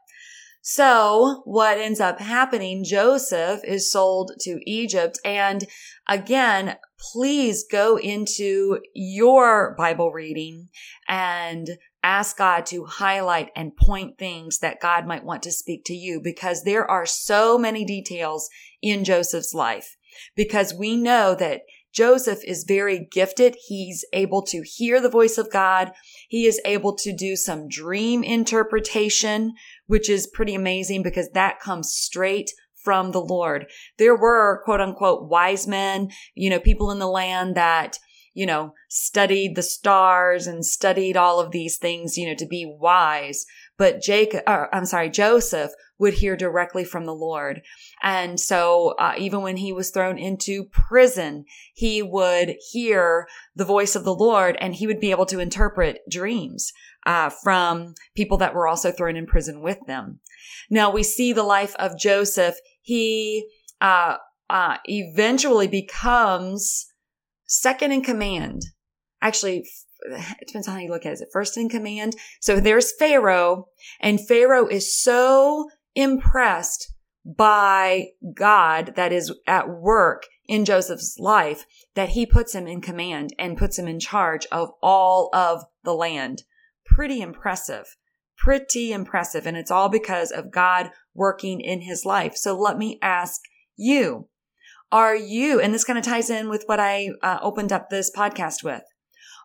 So 0.65 1.43
what 1.45 1.79
ends 1.79 2.01
up 2.01 2.21
happening, 2.21 2.85
Joseph 2.85 3.61
is 3.65 3.91
sold 3.91 4.31
to 4.43 4.61
Egypt. 4.65 5.19
And 5.25 5.67
again, 6.09 6.77
please 7.13 7.65
go 7.69 7.99
into 7.99 8.79
your 8.95 9.75
Bible 9.77 10.13
reading 10.13 10.69
and 11.09 11.69
ask 12.05 12.37
God 12.37 12.65
to 12.67 12.85
highlight 12.85 13.51
and 13.57 13.77
point 13.77 14.19
things 14.19 14.61
that 14.61 14.81
God 14.81 15.05
might 15.05 15.25
want 15.25 15.43
to 15.43 15.53
speak 15.53 15.85
to 15.87 15.95
you 15.95 16.21
because 16.23 16.63
there 16.63 16.89
are 16.89 17.07
so 17.07 17.59
many 17.59 17.85
details 17.85 18.49
in 18.81 19.03
Joseph's 19.03 19.53
life 19.53 19.97
because 20.37 20.73
we 20.73 20.97
know 20.97 21.35
that 21.35 21.63
Joseph 21.93 22.43
is 22.45 22.65
very 22.67 23.07
gifted. 23.11 23.57
He's 23.67 24.05
able 24.13 24.43
to 24.43 24.63
hear 24.63 25.01
the 25.01 25.11
voice 25.11 25.39
of 25.39 25.51
God. 25.51 25.93
He 26.33 26.47
is 26.47 26.63
able 26.65 26.97
to 26.97 27.15
do 27.15 27.37
some 27.37 27.69
dream 27.69 28.25
interpretation, 28.25 29.53
which 29.87 30.09
is 30.09 30.27
pretty 30.27 30.55
amazing 30.55 31.03
because 31.03 31.29
that 31.35 31.61
comes 31.61 31.93
straight 31.93 32.51
from 32.83 33.13
the 33.13 33.21
Lord. 33.21 33.67
There 33.99 34.17
were 34.17 34.63
quote 34.65 34.81
unquote 34.81 35.29
wise 35.29 35.67
men, 35.67 36.09
you 36.35 36.49
know, 36.49 36.59
people 36.59 36.91
in 36.91 37.01
the 37.01 37.07
land 37.07 37.55
that 37.57 37.99
you 38.35 38.47
know, 38.47 38.73
studied 38.89 39.57
the 39.57 39.63
stars 39.63 40.47
and 40.47 40.65
studied 40.65 41.19
all 41.19 41.39
of 41.39 41.51
these 41.51 41.77
things, 41.77 42.17
you 42.17 42.27
know, 42.27 42.35
to 42.35 42.47
be 42.47 42.65
wise. 42.67 43.45
But 43.79 44.03
Jake, 44.03 44.35
or, 44.47 44.75
I'm 44.75 44.87
sorry, 44.87 45.11
Joseph 45.11 45.73
would 45.99 46.15
hear 46.15 46.37
directly 46.37 46.85
from 46.85 47.07
the 47.07 47.15
Lord. 47.15 47.63
And 48.03 48.39
so, 48.39 48.95
uh, 48.99 49.15
even 49.17 49.43
when 49.43 49.57
he 49.57 49.73
was 49.73 49.91
thrown 49.91 50.19
into 50.19 50.65
prison, 50.65 51.45
he 51.75 52.03
would 52.03 52.57
hear 52.71 53.29
the 53.55 53.65
voice 53.65 53.95
of 53.97 54.05
the 54.05 54.15
Lord 54.15 54.57
and 54.61 54.75
he 54.75 54.87
would 54.87 55.01
be 55.01 55.11
able 55.11 55.27
to 55.27 55.41
interpret 55.41 56.01
dreams. 56.11 56.73
Uh, 57.05 57.31
from 57.43 57.95
people 58.15 58.39
that 58.39 58.55
were 58.55 58.69
also 58.69 58.93
thrown 58.93 59.17
in 59.17 59.27
prison 59.27 59.61
with 59.61 59.79
them. 59.89 60.21
Now 60.71 60.89
we 60.93 61.03
see 61.03 61.33
the 61.33 61.43
life 61.43 61.75
of 61.77 61.99
Joseph. 61.99 62.55
He 62.81 63.45
uh, 63.81 64.19
uh 64.49 64.77
eventually 64.85 65.67
becomes 65.67 66.87
second 67.45 67.91
in 67.91 68.03
command. 68.03 68.63
Actually, 69.21 69.69
it 70.41 70.47
depends 70.47 70.69
on 70.69 70.75
how 70.75 70.81
you 70.81 70.91
look 70.91 71.07
at 71.07 71.11
it. 71.11 71.15
Is 71.15 71.21
it 71.21 71.29
first 71.33 71.57
in 71.57 71.69
command? 71.69 72.15
So 72.41 72.61
there's 72.61 72.93
Pharaoh, 72.93 73.67
and 74.01 74.27
Pharaoh 74.27 74.67
is 74.67 75.01
so 75.01 75.69
impressed 75.95 76.93
by 77.25 78.09
God 78.35 78.95
that 78.97 79.13
is 79.13 79.33
at 79.47 79.69
work 79.69 80.25
in 80.49 80.65
Joseph's 80.65 81.17
life 81.19 81.65
that 81.95 82.11
he 82.11 82.27
puts 82.27 82.55
him 82.55 82.67
in 82.67 82.81
command 82.81 83.35
and 83.39 83.57
puts 83.57 83.79
him 83.79 83.87
in 83.87 84.01
charge 84.01 84.47
of 84.51 84.71
all 84.83 85.31
of 85.33 85.63
the 85.85 85.95
land. 85.95 86.43
Pretty 86.85 87.21
impressive. 87.21 87.97
Pretty 88.37 88.93
impressive. 88.93 89.47
And 89.47 89.57
it's 89.57 89.71
all 89.71 89.89
because 89.89 90.33
of 90.33 90.51
God 90.51 90.91
working 91.15 91.61
in 91.61 91.83
his 91.83 92.05
life. 92.05 92.35
So 92.37 92.59
let 92.59 92.77
me 92.77 92.99
ask 93.01 93.41
you, 93.77 94.29
are 94.91 95.17
you, 95.17 95.61
and 95.61 95.73
this 95.73 95.85
kind 95.85 95.99
of 95.99 96.05
ties 96.05 96.29
in 96.29 96.49
with 96.49 96.65
what 96.67 96.81
I 96.81 97.11
uh, 97.23 97.39
opened 97.41 97.73
up 97.73 97.89
this 97.89 98.11
podcast 98.15 98.63
with, 98.63 98.83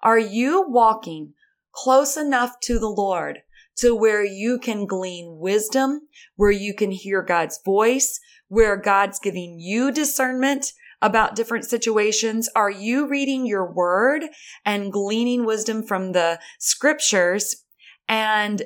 are 0.04 0.20
you 0.20 0.66
walking 0.68 1.34
close 1.72 2.18
enough 2.18 2.60
to 2.64 2.80
the 2.80 2.90
Lord 2.90 3.40
to 3.78 3.96
where 3.96 4.24
you 4.24 4.60
can 4.60 4.86
glean 4.86 5.38
wisdom, 5.40 6.02
where 6.36 6.52
you 6.52 6.74
can 6.74 6.92
hear 6.92 7.22
God's 7.22 7.60
voice, 7.64 8.20
where 8.48 8.78
God's 8.78 9.20
giving 9.20 9.60
you 9.60 9.92
discernment 9.92 10.74
about 11.02 11.36
different 11.36 11.66
situations? 11.66 12.50
Are 12.56 12.72
you 12.72 13.08
reading 13.08 13.46
your 13.46 13.72
word 13.72 14.24
and 14.66 14.92
gleaning 14.92 15.46
wisdom 15.46 15.84
from 15.84 16.12
the 16.12 16.40
scriptures 16.60 17.64
and 18.10 18.64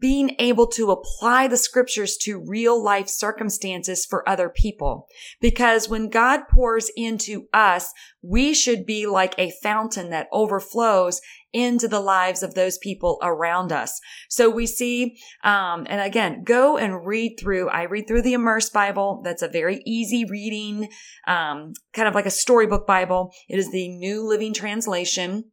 being 0.00 0.34
able 0.38 0.66
to 0.66 0.90
apply 0.90 1.46
the 1.46 1.56
scriptures 1.56 2.16
to 2.16 2.42
real 2.46 2.82
life 2.82 3.08
circumstances 3.08 4.06
for 4.06 4.26
other 4.28 4.48
people. 4.48 5.06
Because 5.40 5.88
when 5.88 6.08
God 6.08 6.48
pours 6.50 6.90
into 6.96 7.46
us, 7.52 7.92
we 8.22 8.54
should 8.54 8.86
be 8.86 9.06
like 9.06 9.34
a 9.38 9.52
fountain 9.62 10.10
that 10.10 10.28
overflows 10.32 11.20
into 11.52 11.86
the 11.86 12.00
lives 12.00 12.42
of 12.42 12.54
those 12.54 12.78
people 12.78 13.18
around 13.22 13.70
us. 13.70 14.00
So 14.28 14.50
we 14.50 14.66
see, 14.66 15.16
um, 15.44 15.86
and 15.88 16.00
again, 16.00 16.42
go 16.42 16.76
and 16.76 17.06
read 17.06 17.36
through. 17.38 17.68
I 17.68 17.82
read 17.82 18.08
through 18.08 18.22
the 18.22 18.32
Immerse 18.32 18.70
Bible. 18.70 19.20
That's 19.22 19.42
a 19.42 19.48
very 19.48 19.80
easy 19.86 20.24
reading, 20.24 20.88
um, 21.28 21.74
kind 21.92 22.08
of 22.08 22.14
like 22.14 22.26
a 22.26 22.30
storybook 22.30 22.86
Bible. 22.86 23.32
It 23.48 23.58
is 23.58 23.70
the 23.70 23.88
New 23.88 24.26
Living 24.26 24.52
Translation. 24.52 25.44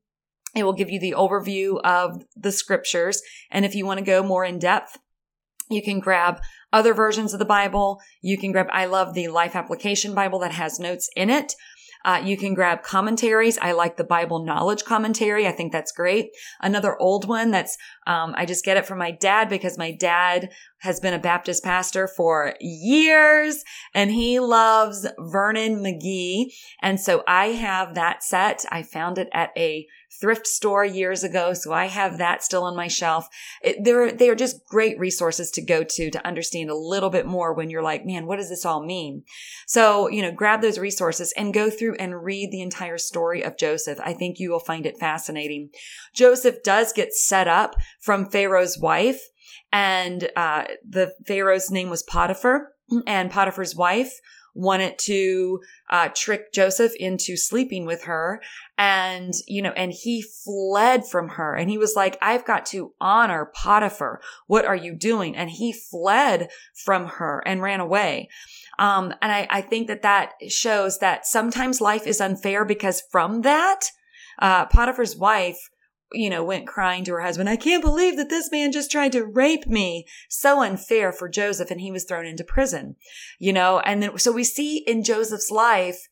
It 0.56 0.64
will 0.64 0.74
give 0.74 0.90
you 0.90 1.00
the 1.00 1.16
overview 1.18 1.80
of 1.82 2.26
the 2.36 2.52
scriptures. 2.52 3.22
And 3.50 3.66
if 3.66 3.76
you 3.76 3.86
want 3.86 4.00
to 4.00 4.06
go 4.06 4.24
more 4.24 4.44
in 4.44 4.60
depth, 4.60 4.98
you 5.70 5.82
can 5.82 6.00
grab 6.00 6.42
other 6.74 6.94
versions 6.94 7.34
of 7.34 7.40
the 7.40 7.46
Bible. 7.46 8.02
You 8.22 8.38
can 8.38 8.52
grab, 8.52 8.68
I 8.72 8.86
love 8.86 9.14
the 9.14 9.30
Life 9.30 9.56
Application 9.56 10.14
Bible 10.14 10.40
that 10.40 10.52
has 10.52 10.80
notes 10.80 11.10
in 11.16 11.30
it. 11.30 11.54
Uh, 12.04 12.22
you 12.24 12.36
can 12.36 12.54
grab 12.54 12.82
commentaries. 12.82 13.60
I 13.60 13.74
like 13.74 13.98
the 13.98 14.04
Bible 14.04 14.44
Knowledge 14.44 14.86
Commentary. 14.86 15.48
I 15.48 15.52
think 15.52 15.72
that's 15.72 15.92
great. 15.92 16.32
Another 16.60 17.00
old 17.00 17.28
one 17.28 17.52
that's, 17.52 17.78
um, 18.08 18.34
I 18.36 18.46
just 18.46 18.66
get 18.66 18.78
it 18.78 18.88
from 18.88 18.98
my 18.98 19.12
dad 19.12 19.50
because 19.50 19.78
my 19.78 19.92
dad 19.92 20.50
has 20.80 21.00
been 21.00 21.14
a 21.14 21.20
Baptist 21.20 21.64
pastor 21.64 22.08
for 22.08 22.56
years 22.60 23.64
and 23.94 24.10
he 24.10 24.40
loves 24.40 25.08
Vernon 25.20 25.84
McGee. 25.84 26.52
And 26.82 27.00
so 27.00 27.24
I 27.28 27.48
have 27.50 27.94
that 27.94 28.24
set. 28.24 28.66
I 28.72 28.82
found 28.82 29.20
it 29.20 29.30
at 29.32 29.52
a 29.56 29.86
thrift 30.20 30.46
store 30.46 30.84
years 30.84 31.24
ago. 31.24 31.54
So 31.54 31.72
I 31.72 31.86
have 31.86 32.18
that 32.18 32.44
still 32.44 32.64
on 32.64 32.76
my 32.76 32.88
shelf. 32.88 33.28
It, 33.62 33.84
they're, 33.84 34.12
they 34.12 34.30
are 34.30 34.36
just 34.36 34.66
great 34.66 35.00
resources 35.00 35.50
to 35.52 35.62
go 35.62 35.84
to 35.84 36.12
to 36.12 36.28
understand 36.28 36.70
a 36.70 36.76
little 36.76 37.10
bit 37.10 37.26
more 37.26 37.54
when 37.54 37.70
you're 37.70 37.82
like, 37.82 38.06
man, 38.06 38.26
what 38.26 38.38
does 38.38 38.50
this 38.50 38.66
all 38.66 38.86
mean? 38.86 39.24
So, 39.68 40.10
you 40.10 40.22
know, 40.22 40.32
grab 40.32 40.62
those 40.62 40.78
resources 40.78 41.34
and 41.38 41.54
go 41.54 41.70
through 41.70 41.96
and 41.96 42.24
read 42.24 42.52
the 42.52 42.62
entire 42.62 42.98
story 42.98 43.42
of 43.42 43.58
Joseph. 43.58 44.00
I 44.04 44.14
think 44.14 44.38
you 44.38 44.52
will 44.52 44.60
find 44.60 44.86
it 44.86 45.00
fascinating. 45.00 45.70
Joseph 46.14 46.64
does 46.64 46.94
get 46.94 47.14
set 47.14 47.48
up 47.48 47.76
from 48.00 48.30
Pharaoh's 48.30 48.78
wife 48.78 49.22
and, 49.72 50.30
uh, 50.36 50.66
the 50.88 51.14
Pharaoh's 51.26 51.72
name 51.72 51.90
was 51.90 52.04
Potiphar 52.04 52.74
and 53.08 53.32
Potiphar's 53.32 53.76
wife 53.76 54.20
wanted 54.54 54.98
to 55.00 55.62
uh, 55.90 56.10
trick 56.16 56.52
Joseph 56.54 56.94
into 56.96 57.38
sleeping 57.38 57.86
with 57.86 58.04
her. 58.04 58.42
And, 58.78 59.34
you 59.48 59.62
know, 59.62 59.72
and 59.72 59.92
he 59.92 60.22
fled 60.22 61.06
from 61.06 61.30
her 61.30 61.56
and 61.56 61.70
he 61.70 61.78
was 61.78 61.96
like, 61.96 62.18
I've 62.22 62.46
got 62.46 62.66
to 62.68 62.94
honor 63.00 63.52
Potiphar. 63.54 64.22
What 64.48 64.66
are 64.66 64.76
you 64.76 64.96
doing? 64.96 65.36
And 65.36 65.50
he 65.50 65.72
fled 65.72 66.50
from 66.74 67.08
her 67.08 67.44
and 67.46 67.62
ran 67.62 67.80
away. 67.80 68.30
Um, 68.80 69.14
and 69.22 69.32
I, 69.32 69.48
I 69.50 69.62
think 69.62 69.88
that 69.88 70.02
that 70.02 70.34
shows 70.48 71.00
that 71.00 71.26
sometimes 71.26 71.82
life 71.82 72.08
is 72.08 72.20
unfair 72.20 72.66
because 72.66 73.04
from 73.12 73.42
that, 73.42 73.92
uh, 74.40 74.66
Potiphar's 74.66 75.16
wife 75.16 75.70
you 76.14 76.30
know, 76.30 76.44
went 76.44 76.68
crying 76.68 77.04
to 77.06 77.14
her 77.14 77.22
husband, 77.22 77.50
I 77.50 77.56
can't 77.56 77.84
believe 77.84 78.18
that 78.18 78.30
this 78.30 78.52
man 78.52 78.72
just 78.72 78.92
tried 78.92 79.12
to 79.14 79.26
rape 79.26 79.68
me. 79.68 80.06
So 80.30 80.62
unfair 80.62 81.12
for 81.12 81.30
Joseph. 81.30 81.72
And 81.72 81.82
he 81.82 81.92
was 81.92 82.04
thrown 82.04 82.26
into 82.26 82.44
prison, 82.44 82.96
you 83.40 83.54
know, 83.54 83.80
and 83.80 84.02
then, 84.02 84.18
so 84.18 84.32
we 84.32 84.44
see 84.44 84.78
in 84.88 85.04
Joseph's 85.04 85.52
life, 85.52 86.08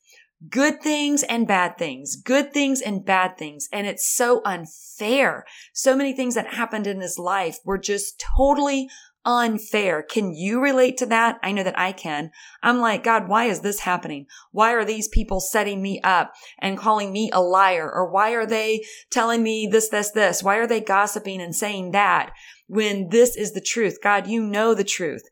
good 0.47 0.81
things 0.81 1.23
and 1.23 1.47
bad 1.47 1.77
things, 1.77 2.15
good 2.15 2.53
things 2.53 2.81
and 2.81 3.05
bad 3.05 3.37
things. 3.37 3.67
And 3.73 3.85
it's 3.85 4.09
so 4.09 4.41
unfair. 4.45 5.45
So 5.73 5.95
many 5.95 6.13
things 6.13 6.35
that 6.35 6.53
happened 6.53 6.87
in 6.87 7.01
his 7.01 7.19
life 7.19 7.57
were 7.65 7.77
just 7.77 8.23
totally 8.37 8.87
unfair. 9.25 10.01
Can 10.01 10.33
you 10.33 10.61
relate 10.61 10.97
to 10.97 11.05
that? 11.07 11.39
I 11.43 11.51
know 11.51 11.63
that 11.63 11.77
I 11.77 11.91
can. 11.91 12.31
I'm 12.63 12.79
like, 12.79 13.03
God, 13.03 13.27
why 13.27 13.45
is 13.45 13.61
this 13.61 13.81
happening? 13.81 14.25
Why 14.51 14.73
are 14.73 14.85
these 14.85 15.07
people 15.07 15.39
setting 15.39 15.81
me 15.81 15.99
up 16.03 16.33
and 16.59 16.77
calling 16.77 17.11
me 17.11 17.29
a 17.33 17.41
liar? 17.41 17.89
Or 17.91 18.09
why 18.09 18.31
are 18.31 18.45
they 18.45 18.83
telling 19.11 19.43
me 19.43 19.67
this, 19.71 19.89
this, 19.89 20.11
this? 20.11 20.41
Why 20.41 20.57
are 20.57 20.67
they 20.67 20.81
gossiping 20.81 21.41
and 21.41 21.55
saying 21.55 21.91
that 21.91 22.31
when 22.67 23.09
this 23.09 23.35
is 23.35 23.53
the 23.53 23.61
truth? 23.61 23.97
God, 24.01 24.27
you 24.27 24.41
know 24.41 24.73
the 24.73 24.83
truth. 24.83 25.23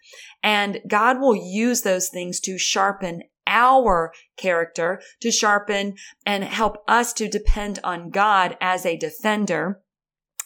And 0.44 0.80
God 0.88 1.20
will 1.20 1.36
use 1.36 1.82
those 1.82 2.10
things 2.10 2.40
to 2.42 2.58
sharpen 2.58 3.24
our 3.48 4.12
character, 4.36 5.02
to 5.22 5.32
sharpen 5.32 5.96
and 6.26 6.44
help 6.44 6.78
us 6.88 7.14
to 7.14 7.30
depend 7.30 7.80
on 7.84 8.10
God 8.10 8.58
as 8.60 8.86
a 8.86 8.98
defender 8.98 9.82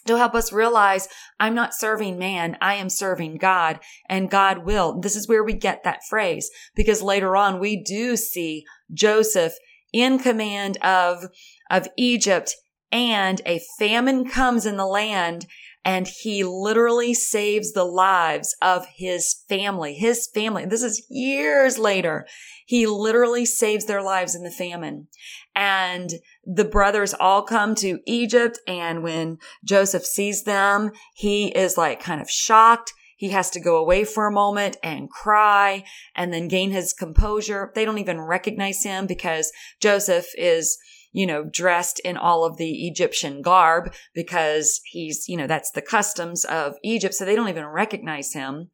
to 0.06 0.18
help 0.18 0.34
us 0.34 0.52
realize 0.52 1.08
I'm 1.38 1.54
not 1.54 1.74
serving 1.74 2.18
man. 2.18 2.56
I 2.60 2.74
am 2.74 2.88
serving 2.88 3.36
God 3.36 3.80
and 4.08 4.30
God 4.30 4.64
will. 4.64 5.00
This 5.00 5.16
is 5.16 5.28
where 5.28 5.44
we 5.44 5.52
get 5.52 5.84
that 5.84 6.04
phrase 6.08 6.50
because 6.74 7.02
later 7.02 7.36
on 7.36 7.58
we 7.58 7.82
do 7.82 8.16
see 8.16 8.64
Joseph 8.92 9.54
in 9.92 10.18
command 10.18 10.78
of, 10.78 11.26
of 11.70 11.88
Egypt 11.96 12.54
and 12.90 13.40
a 13.46 13.60
famine 13.78 14.28
comes 14.28 14.66
in 14.66 14.76
the 14.76 14.86
land 14.86 15.46
and 15.84 16.06
he 16.06 16.44
literally 16.44 17.12
saves 17.12 17.72
the 17.72 17.84
lives 17.84 18.54
of 18.62 18.86
his 18.94 19.42
family, 19.48 19.94
his 19.94 20.28
family. 20.32 20.64
This 20.64 20.82
is 20.82 21.04
years 21.10 21.76
later. 21.76 22.26
He 22.66 22.86
literally 22.86 23.44
saves 23.44 23.86
their 23.86 24.02
lives 24.02 24.34
in 24.36 24.44
the 24.44 24.50
famine. 24.50 25.08
And 25.56 26.10
the 26.44 26.64
brothers 26.64 27.14
all 27.14 27.42
come 27.42 27.74
to 27.76 27.98
Egypt. 28.06 28.60
And 28.68 29.02
when 29.02 29.38
Joseph 29.64 30.04
sees 30.04 30.44
them, 30.44 30.92
he 31.14 31.48
is 31.48 31.76
like 31.76 32.00
kind 32.00 32.20
of 32.20 32.30
shocked. 32.30 32.92
he 33.16 33.28
has 33.30 33.50
to 33.50 33.60
go 33.60 33.76
away 33.76 34.04
for 34.04 34.26
a 34.26 34.32
moment 34.32 34.76
and 34.82 35.08
cry 35.08 35.84
and 36.14 36.32
then 36.32 36.48
gain 36.48 36.72
his 36.72 36.92
composure. 36.92 37.70
They 37.72 37.84
don't 37.84 37.98
even 37.98 38.20
recognize 38.20 38.82
him 38.82 39.06
because 39.06 39.52
Joseph 39.80 40.26
is 40.36 40.76
you 41.12 41.26
know, 41.26 41.44
dressed 41.44 42.00
in 42.00 42.16
all 42.16 42.44
of 42.44 42.56
the 42.56 42.86
Egyptian 42.86 43.42
garb 43.42 43.92
because 44.14 44.80
he's, 44.84 45.28
you 45.28 45.36
know, 45.36 45.46
that's 45.46 45.70
the 45.70 45.82
customs 45.82 46.44
of 46.44 46.74
Egypt. 46.82 47.14
So 47.14 47.24
they 47.24 47.36
don't 47.36 47.48
even 47.48 47.66
recognize 47.66 48.32
him. 48.32 48.70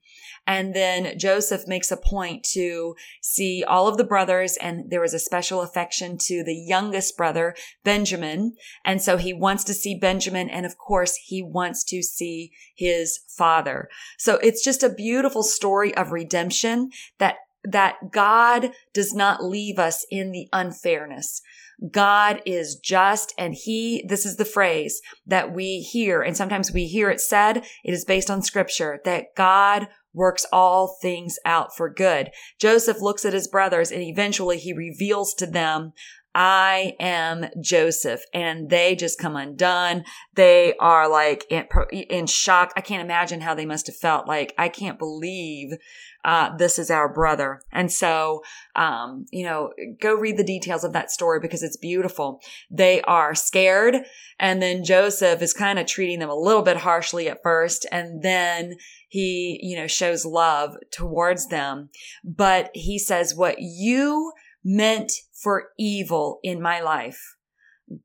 And 0.46 0.72
then 0.72 1.18
Joseph 1.18 1.66
makes 1.66 1.92
a 1.92 1.96
point 1.96 2.42
to 2.52 2.94
see 3.20 3.62
all 3.68 3.86
of 3.86 3.98
the 3.98 4.04
brothers 4.04 4.56
and 4.56 4.90
there 4.90 5.00
was 5.00 5.12
a 5.12 5.18
special 5.18 5.60
affection 5.60 6.16
to 6.22 6.42
the 6.42 6.54
youngest 6.54 7.18
brother, 7.18 7.54
Benjamin. 7.84 8.54
And 8.82 9.02
so 9.02 9.18
he 9.18 9.34
wants 9.34 9.62
to 9.64 9.74
see 9.74 9.94
Benjamin. 9.94 10.48
And 10.48 10.64
of 10.64 10.78
course, 10.78 11.16
he 11.16 11.42
wants 11.42 11.84
to 11.84 12.02
see 12.02 12.52
his 12.74 13.20
father. 13.28 13.90
So 14.16 14.36
it's 14.36 14.64
just 14.64 14.82
a 14.82 14.88
beautiful 14.88 15.42
story 15.42 15.94
of 15.94 16.12
redemption 16.12 16.90
that 17.18 17.36
that 17.64 18.10
God 18.10 18.72
does 18.92 19.14
not 19.14 19.44
leave 19.44 19.78
us 19.78 20.06
in 20.10 20.32
the 20.32 20.48
unfairness. 20.52 21.42
God 21.92 22.42
is 22.44 22.76
just 22.76 23.32
and 23.38 23.54
he, 23.54 24.04
this 24.08 24.26
is 24.26 24.36
the 24.36 24.44
phrase 24.44 25.00
that 25.26 25.52
we 25.52 25.80
hear 25.80 26.22
and 26.22 26.36
sometimes 26.36 26.72
we 26.72 26.86
hear 26.86 27.08
it 27.10 27.20
said. 27.20 27.58
It 27.84 27.92
is 27.92 28.04
based 28.04 28.30
on 28.30 28.42
scripture 28.42 29.00
that 29.04 29.34
God 29.36 29.88
works 30.12 30.44
all 30.52 30.98
things 31.00 31.38
out 31.44 31.76
for 31.76 31.88
good. 31.88 32.30
Joseph 32.60 33.00
looks 33.00 33.24
at 33.24 33.32
his 33.32 33.46
brothers 33.46 33.92
and 33.92 34.02
eventually 34.02 34.58
he 34.58 34.72
reveals 34.72 35.34
to 35.34 35.46
them, 35.46 35.92
I 36.40 36.94
am 37.00 37.46
Joseph 37.60 38.22
and 38.32 38.70
they 38.70 38.94
just 38.94 39.18
come 39.18 39.34
undone. 39.34 40.04
They 40.36 40.76
are 40.76 41.08
like 41.08 41.44
in, 41.50 41.66
in, 41.90 42.26
shock. 42.28 42.72
I 42.76 42.80
can't 42.80 43.02
imagine 43.02 43.40
how 43.40 43.56
they 43.56 43.66
must 43.66 43.88
have 43.88 43.96
felt 43.96 44.28
like, 44.28 44.54
I 44.56 44.68
can't 44.68 45.00
believe 45.00 45.72
uh, 46.24 46.56
this 46.56 46.78
is 46.78 46.92
our 46.92 47.12
brother. 47.12 47.62
And 47.72 47.90
so, 47.90 48.44
um, 48.76 49.26
you 49.32 49.44
know, 49.44 49.72
go 50.00 50.14
read 50.14 50.36
the 50.36 50.44
details 50.44 50.84
of 50.84 50.92
that 50.92 51.10
story 51.10 51.40
because 51.40 51.64
it's 51.64 51.76
beautiful. 51.76 52.40
They 52.70 53.02
are 53.02 53.34
scared. 53.34 53.96
And 54.38 54.62
then 54.62 54.84
Joseph 54.84 55.42
is 55.42 55.52
kind 55.52 55.80
of 55.80 55.86
treating 55.86 56.20
them 56.20 56.30
a 56.30 56.36
little 56.36 56.62
bit 56.62 56.76
harshly 56.76 57.28
at 57.28 57.42
first. 57.42 57.84
And 57.90 58.22
then 58.22 58.76
he, 59.08 59.58
you 59.60 59.76
know, 59.76 59.88
shows 59.88 60.24
love 60.24 60.76
towards 60.92 61.48
them. 61.48 61.88
But 62.22 62.70
he 62.74 62.96
says, 62.96 63.34
what 63.34 63.56
you 63.58 64.34
meant 64.64 65.12
for 65.42 65.68
evil 65.78 66.40
in 66.42 66.60
my 66.60 66.80
life, 66.80 67.36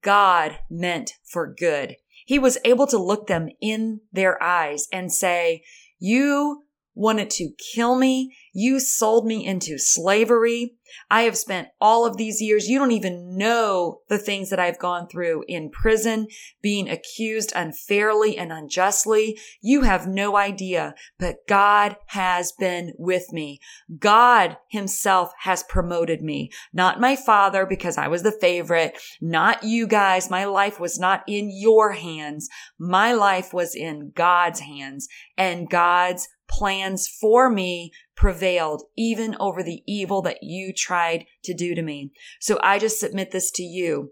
God 0.01 0.59
meant 0.69 1.13
for 1.25 1.53
good. 1.53 1.95
He 2.25 2.39
was 2.39 2.57
able 2.63 2.87
to 2.87 2.97
look 2.97 3.27
them 3.27 3.49
in 3.61 4.01
their 4.11 4.41
eyes 4.41 4.87
and 4.93 5.11
say, 5.11 5.63
you 5.99 6.63
wanted 6.95 7.29
to 7.31 7.50
kill 7.73 7.97
me. 7.97 8.35
You 8.53 8.79
sold 8.79 9.25
me 9.25 9.45
into 9.45 9.77
slavery. 9.77 10.75
I 11.09 11.23
have 11.23 11.38
spent 11.38 11.69
all 11.81 12.05
of 12.05 12.17
these 12.17 12.41
years. 12.41 12.67
You 12.67 12.77
don't 12.77 12.91
even 12.91 13.35
know 13.38 14.01
the 14.09 14.17
things 14.17 14.50
that 14.50 14.59
I've 14.59 14.79
gone 14.79 15.07
through 15.07 15.43
in 15.47 15.71
prison, 15.71 16.27
being 16.62 16.89
accused 16.89 17.51
unfairly 17.55 18.38
and 18.38 18.51
unjustly. 18.51 19.39
You 19.62 19.81
have 19.81 20.07
no 20.07 20.38
idea, 20.38 20.93
but 21.19 21.38
God 21.47 21.97
has 22.07 22.51
been 22.51 22.93
with 22.97 23.31
me. 23.31 23.59
God 23.97 24.57
himself 24.69 25.31
has 25.39 25.63
promoted 25.63 26.21
me, 26.21 26.51
not 26.73 27.01
my 27.01 27.15
father 27.15 27.65
because 27.65 27.97
I 27.97 28.07
was 28.07 28.23
the 28.23 28.38
favorite, 28.39 28.97
not 29.19 29.63
you 29.63 29.88
guys. 29.88 30.29
My 30.29 30.45
life 30.45 30.79
was 30.79 31.00
not 31.00 31.23
in 31.27 31.50
your 31.51 31.93
hands. 31.93 32.50
My 32.77 33.13
life 33.13 33.53
was 33.53 33.75
in 33.75 34.12
God's 34.15 34.59
hands 34.59 35.07
and 35.38 35.69
God's 35.69 36.27
plans 36.53 37.07
for 37.07 37.50
me 37.50 37.91
prevailed 38.15 38.83
even 38.95 39.36
over 39.39 39.63
the 39.63 39.81
evil 39.88 40.22
that 40.22 40.43
you 40.43 40.72
tried 40.72 41.25
to 41.43 41.53
do 41.53 41.74
to 41.74 41.81
me. 41.81 42.12
So 42.39 42.60
I 42.62 42.77
just 42.77 43.00
submit 43.00 43.31
this 43.31 43.50
to 43.51 43.63
you. 43.63 44.12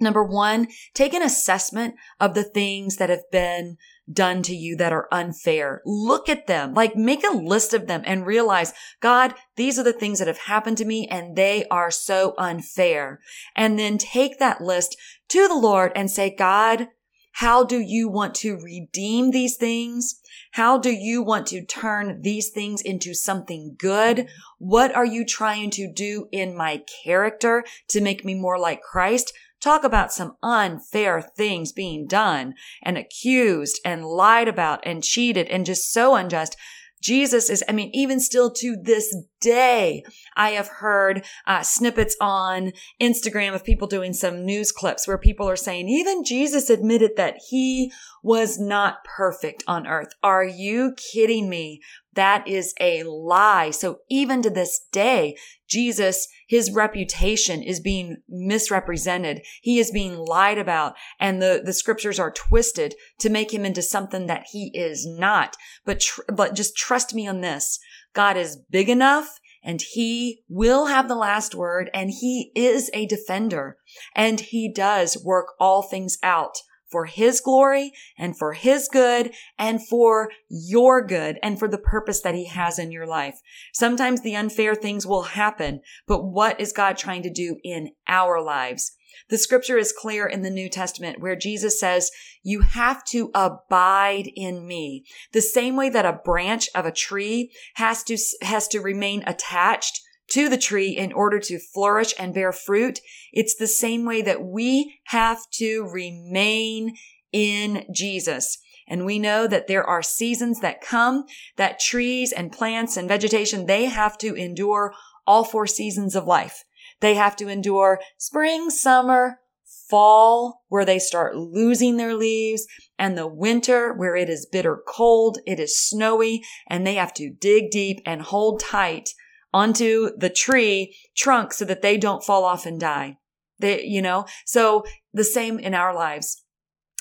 Number 0.00 0.24
one, 0.24 0.68
take 0.92 1.14
an 1.14 1.22
assessment 1.22 1.94
of 2.20 2.34
the 2.34 2.42
things 2.42 2.96
that 2.96 3.10
have 3.10 3.30
been 3.30 3.76
done 4.12 4.42
to 4.42 4.54
you 4.54 4.76
that 4.76 4.92
are 4.92 5.08
unfair. 5.12 5.82
Look 5.84 6.28
at 6.28 6.46
them, 6.46 6.74
like 6.74 6.96
make 6.96 7.24
a 7.24 7.36
list 7.36 7.72
of 7.72 7.86
them 7.86 8.02
and 8.04 8.26
realize, 8.26 8.72
God, 9.00 9.34
these 9.56 9.78
are 9.78 9.84
the 9.84 9.92
things 9.92 10.18
that 10.18 10.28
have 10.28 10.38
happened 10.38 10.78
to 10.78 10.84
me 10.84 11.06
and 11.08 11.36
they 11.36 11.66
are 11.70 11.90
so 11.90 12.34
unfair. 12.38 13.20
And 13.56 13.78
then 13.78 13.98
take 13.98 14.38
that 14.38 14.60
list 14.60 14.96
to 15.28 15.48
the 15.48 15.54
Lord 15.54 15.92
and 15.94 16.10
say, 16.10 16.34
God, 16.34 16.88
how 17.34 17.64
do 17.64 17.80
you 17.80 18.08
want 18.08 18.36
to 18.36 18.56
redeem 18.56 19.32
these 19.32 19.56
things? 19.56 20.20
How 20.52 20.78
do 20.78 20.90
you 20.90 21.20
want 21.20 21.48
to 21.48 21.64
turn 21.64 22.22
these 22.22 22.50
things 22.50 22.80
into 22.80 23.12
something 23.12 23.74
good? 23.76 24.28
What 24.58 24.94
are 24.94 25.04
you 25.04 25.24
trying 25.24 25.70
to 25.70 25.92
do 25.92 26.28
in 26.30 26.56
my 26.56 26.84
character 27.04 27.64
to 27.88 28.00
make 28.00 28.24
me 28.24 28.36
more 28.36 28.56
like 28.56 28.82
Christ? 28.82 29.32
Talk 29.60 29.82
about 29.82 30.12
some 30.12 30.36
unfair 30.44 31.20
things 31.20 31.72
being 31.72 32.06
done 32.06 32.54
and 32.84 32.96
accused 32.96 33.80
and 33.84 34.06
lied 34.06 34.46
about 34.46 34.86
and 34.86 35.02
cheated 35.02 35.48
and 35.48 35.66
just 35.66 35.92
so 35.92 36.14
unjust. 36.14 36.56
Jesus 37.04 37.50
is, 37.50 37.62
I 37.68 37.72
mean, 37.72 37.90
even 37.92 38.18
still 38.18 38.50
to 38.52 38.76
this 38.82 39.14
day, 39.42 40.02
I 40.36 40.50
have 40.52 40.68
heard 40.68 41.24
uh, 41.46 41.60
snippets 41.60 42.16
on 42.18 42.72
Instagram 42.98 43.54
of 43.54 43.62
people 43.62 43.86
doing 43.86 44.14
some 44.14 44.46
news 44.46 44.72
clips 44.72 45.06
where 45.06 45.18
people 45.18 45.46
are 45.46 45.54
saying, 45.54 45.90
even 45.90 46.24
Jesus 46.24 46.70
admitted 46.70 47.12
that 47.18 47.36
he 47.50 47.92
was 48.22 48.58
not 48.58 49.04
perfect 49.04 49.62
on 49.66 49.86
earth. 49.86 50.08
Are 50.22 50.44
you 50.44 50.94
kidding 51.12 51.50
me? 51.50 51.82
That 52.14 52.46
is 52.46 52.74
a 52.80 53.02
lie. 53.04 53.70
So 53.70 53.98
even 54.08 54.42
to 54.42 54.50
this 54.50 54.80
day, 54.92 55.36
Jesus, 55.68 56.28
his 56.46 56.70
reputation 56.70 57.62
is 57.62 57.80
being 57.80 58.18
misrepresented. 58.28 59.42
He 59.62 59.78
is 59.78 59.90
being 59.90 60.16
lied 60.16 60.58
about 60.58 60.94
and 61.18 61.42
the, 61.42 61.62
the 61.64 61.72
scriptures 61.72 62.18
are 62.18 62.30
twisted 62.30 62.94
to 63.18 63.30
make 63.30 63.52
him 63.52 63.64
into 63.64 63.82
something 63.82 64.26
that 64.26 64.46
he 64.52 64.70
is 64.74 65.06
not. 65.06 65.56
But, 65.84 66.00
tr- 66.00 66.22
but 66.28 66.54
just 66.54 66.76
trust 66.76 67.14
me 67.14 67.26
on 67.26 67.40
this. 67.40 67.78
God 68.12 68.36
is 68.36 68.56
big 68.70 68.88
enough 68.88 69.38
and 69.62 69.80
he 69.80 70.42
will 70.48 70.86
have 70.86 71.08
the 71.08 71.16
last 71.16 71.54
word 71.54 71.90
and 71.94 72.10
he 72.10 72.52
is 72.54 72.90
a 72.92 73.06
defender 73.06 73.78
and 74.14 74.38
he 74.38 74.70
does 74.70 75.22
work 75.24 75.54
all 75.58 75.82
things 75.82 76.18
out 76.22 76.58
for 76.94 77.06
his 77.06 77.40
glory 77.40 77.90
and 78.16 78.38
for 78.38 78.52
his 78.52 78.88
good 78.88 79.32
and 79.58 79.84
for 79.84 80.30
your 80.48 81.04
good 81.04 81.40
and 81.42 81.58
for 81.58 81.66
the 81.66 81.76
purpose 81.76 82.20
that 82.20 82.36
he 82.36 82.46
has 82.46 82.78
in 82.78 82.92
your 82.92 83.04
life. 83.04 83.40
Sometimes 83.72 84.20
the 84.20 84.36
unfair 84.36 84.76
things 84.76 85.04
will 85.04 85.24
happen, 85.24 85.80
but 86.06 86.22
what 86.22 86.60
is 86.60 86.72
God 86.72 86.96
trying 86.96 87.24
to 87.24 87.32
do 87.32 87.56
in 87.64 87.90
our 88.06 88.40
lives? 88.40 88.92
The 89.28 89.38
scripture 89.38 89.76
is 89.76 89.92
clear 89.92 90.24
in 90.24 90.42
the 90.42 90.50
New 90.50 90.68
Testament 90.68 91.20
where 91.20 91.34
Jesus 91.34 91.80
says, 91.80 92.12
you 92.44 92.60
have 92.60 93.04
to 93.06 93.32
abide 93.34 94.30
in 94.36 94.64
me. 94.64 95.04
The 95.32 95.42
same 95.42 95.74
way 95.74 95.88
that 95.88 96.06
a 96.06 96.20
branch 96.24 96.68
of 96.76 96.86
a 96.86 96.92
tree 96.92 97.50
has 97.74 98.04
to, 98.04 98.16
has 98.42 98.68
to 98.68 98.78
remain 98.78 99.24
attached 99.26 100.00
to 100.30 100.48
the 100.48 100.58
tree 100.58 100.90
in 100.90 101.12
order 101.12 101.38
to 101.38 101.58
flourish 101.58 102.14
and 102.18 102.34
bear 102.34 102.52
fruit. 102.52 103.00
It's 103.32 103.54
the 103.54 103.66
same 103.66 104.04
way 104.04 104.22
that 104.22 104.44
we 104.44 104.98
have 105.06 105.38
to 105.54 105.88
remain 105.92 106.94
in 107.32 107.84
Jesus. 107.92 108.58
And 108.86 109.04
we 109.04 109.18
know 109.18 109.46
that 109.46 109.66
there 109.66 109.84
are 109.84 110.02
seasons 110.02 110.60
that 110.60 110.80
come 110.80 111.24
that 111.56 111.80
trees 111.80 112.32
and 112.32 112.52
plants 112.52 112.96
and 112.96 113.08
vegetation, 113.08 113.66
they 113.66 113.86
have 113.86 114.18
to 114.18 114.34
endure 114.34 114.92
all 115.26 115.44
four 115.44 115.66
seasons 115.66 116.14
of 116.14 116.26
life. 116.26 116.64
They 117.00 117.14
have 117.14 117.36
to 117.36 117.48
endure 117.48 118.00
spring, 118.18 118.70
summer, 118.70 119.40
fall, 119.88 120.62
where 120.68 120.84
they 120.84 120.98
start 120.98 121.36
losing 121.36 121.96
their 121.96 122.14
leaves, 122.14 122.66
and 122.98 123.16
the 123.16 123.26
winter, 123.26 123.92
where 123.92 124.16
it 124.16 124.28
is 124.28 124.48
bitter 124.50 124.80
cold, 124.86 125.38
it 125.46 125.58
is 125.58 125.78
snowy, 125.78 126.42
and 126.68 126.86
they 126.86 126.94
have 126.94 127.12
to 127.14 127.30
dig 127.30 127.70
deep 127.70 128.00
and 128.06 128.22
hold 128.22 128.60
tight 128.60 129.10
onto 129.54 130.10
the 130.18 130.28
tree 130.28 130.96
trunk 131.16 131.52
so 131.52 131.64
that 131.64 131.80
they 131.80 131.96
don't 131.96 132.24
fall 132.24 132.44
off 132.44 132.66
and 132.66 132.80
die. 132.80 133.16
They, 133.60 133.84
you 133.84 134.02
know, 134.02 134.26
so 134.44 134.84
the 135.12 135.22
same 135.22 135.60
in 135.60 135.74
our 135.74 135.94
lives. 135.94 136.42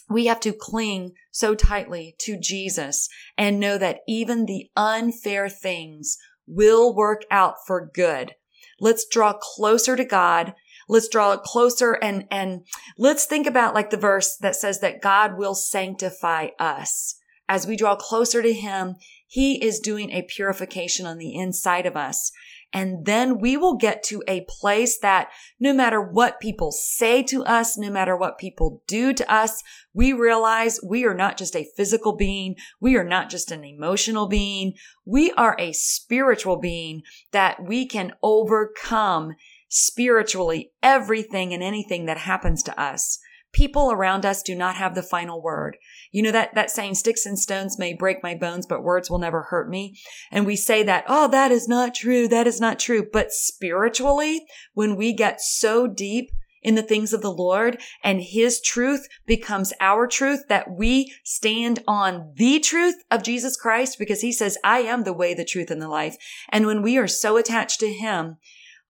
We 0.07 0.27
have 0.27 0.39
to 0.41 0.53
cling 0.53 1.13
so 1.31 1.55
tightly 1.55 2.15
to 2.19 2.39
Jesus 2.39 3.09
and 3.37 3.59
know 3.59 3.79
that 3.79 4.01
even 4.07 4.45
the 4.45 4.69
unfair 4.75 5.49
things 5.49 6.17
will 6.45 6.95
work 6.95 7.23
out 7.31 7.55
for 7.65 7.89
good. 7.91 8.35
Let's 8.79 9.07
draw 9.07 9.33
closer 9.33 9.95
to 9.95 10.05
God. 10.05 10.53
Let's 10.87 11.07
draw 11.07 11.35
closer 11.37 11.93
and, 11.93 12.25
and 12.29 12.67
let's 12.99 13.25
think 13.25 13.47
about 13.47 13.73
like 13.73 13.89
the 13.89 13.97
verse 13.97 14.37
that 14.41 14.55
says 14.55 14.79
that 14.81 15.01
God 15.01 15.37
will 15.37 15.55
sanctify 15.55 16.49
us. 16.59 17.15
As 17.49 17.65
we 17.65 17.75
draw 17.75 17.95
closer 17.95 18.41
to 18.43 18.53
Him, 18.53 18.95
He 19.33 19.55
is 19.65 19.79
doing 19.79 20.11
a 20.11 20.21
purification 20.21 21.07
on 21.07 21.17
the 21.17 21.33
inside 21.33 21.87
of 21.87 21.97
us. 21.97 22.31
And 22.71 23.03
then 23.07 23.39
we 23.39 23.57
will 23.57 23.77
get 23.77 24.03
to 24.03 24.21
a 24.27 24.45
place 24.47 24.99
that 24.99 25.29
no 25.59 25.73
matter 25.73 25.99
what 25.99 26.39
people 26.39 26.71
say 26.71 27.23
to 27.23 27.43
us, 27.43 27.75
no 27.75 27.89
matter 27.89 28.15
what 28.15 28.37
people 28.37 28.83
do 28.85 29.11
to 29.11 29.33
us, 29.33 29.63
we 29.91 30.13
realize 30.13 30.79
we 30.87 31.03
are 31.03 31.15
not 31.15 31.35
just 31.35 31.55
a 31.55 31.67
physical 31.75 32.15
being. 32.15 32.57
We 32.79 32.95
are 32.95 33.03
not 33.03 33.31
just 33.31 33.49
an 33.49 33.63
emotional 33.63 34.27
being. 34.27 34.73
We 35.03 35.31
are 35.31 35.55
a 35.57 35.73
spiritual 35.73 36.57
being 36.57 37.01
that 37.31 37.57
we 37.65 37.87
can 37.87 38.13
overcome 38.21 39.33
spiritually 39.67 40.73
everything 40.83 41.55
and 41.55 41.63
anything 41.63 42.05
that 42.05 42.19
happens 42.19 42.61
to 42.61 42.79
us. 42.79 43.17
People 43.53 43.91
around 43.91 44.25
us 44.25 44.41
do 44.41 44.55
not 44.55 44.75
have 44.75 44.95
the 44.95 45.03
final 45.03 45.41
word. 45.41 45.77
You 46.11 46.23
know 46.23 46.31
that, 46.31 46.55
that 46.55 46.71
saying, 46.71 46.95
sticks 46.95 47.25
and 47.25 47.37
stones 47.37 47.79
may 47.79 47.93
break 47.93 48.21
my 48.23 48.35
bones, 48.35 48.65
but 48.65 48.83
words 48.83 49.09
will 49.09 49.19
never 49.19 49.43
hurt 49.43 49.69
me. 49.69 49.97
And 50.31 50.45
we 50.45 50.55
say 50.55 50.83
that, 50.83 51.05
oh, 51.07 51.27
that 51.29 51.51
is 51.51 51.67
not 51.67 51.95
true. 51.95 52.27
That 52.27 52.47
is 52.47 52.59
not 52.59 52.79
true. 52.79 53.07
But 53.11 53.31
spiritually, 53.31 54.43
when 54.73 54.95
we 54.95 55.13
get 55.13 55.39
so 55.39 55.87
deep 55.87 56.31
in 56.63 56.75
the 56.75 56.81
things 56.81 57.13
of 57.13 57.21
the 57.21 57.31
Lord 57.31 57.79
and 58.03 58.21
his 58.21 58.59
truth 58.61 59.07
becomes 59.25 59.73
our 59.79 60.07
truth 60.07 60.45
that 60.49 60.71
we 60.71 61.13
stand 61.23 61.83
on 61.87 62.33
the 62.35 62.59
truth 62.59 62.95
of 63.11 63.23
Jesus 63.23 63.55
Christ 63.57 63.99
because 63.99 64.21
he 64.21 64.31
says, 64.31 64.57
I 64.63 64.79
am 64.79 65.03
the 65.03 65.13
way, 65.13 65.33
the 65.33 65.45
truth, 65.45 65.69
and 65.69 65.81
the 65.81 65.89
life. 65.89 66.15
And 66.49 66.65
when 66.65 66.81
we 66.81 66.97
are 66.97 67.07
so 67.07 67.37
attached 67.37 67.79
to 67.81 67.91
him, 67.91 68.37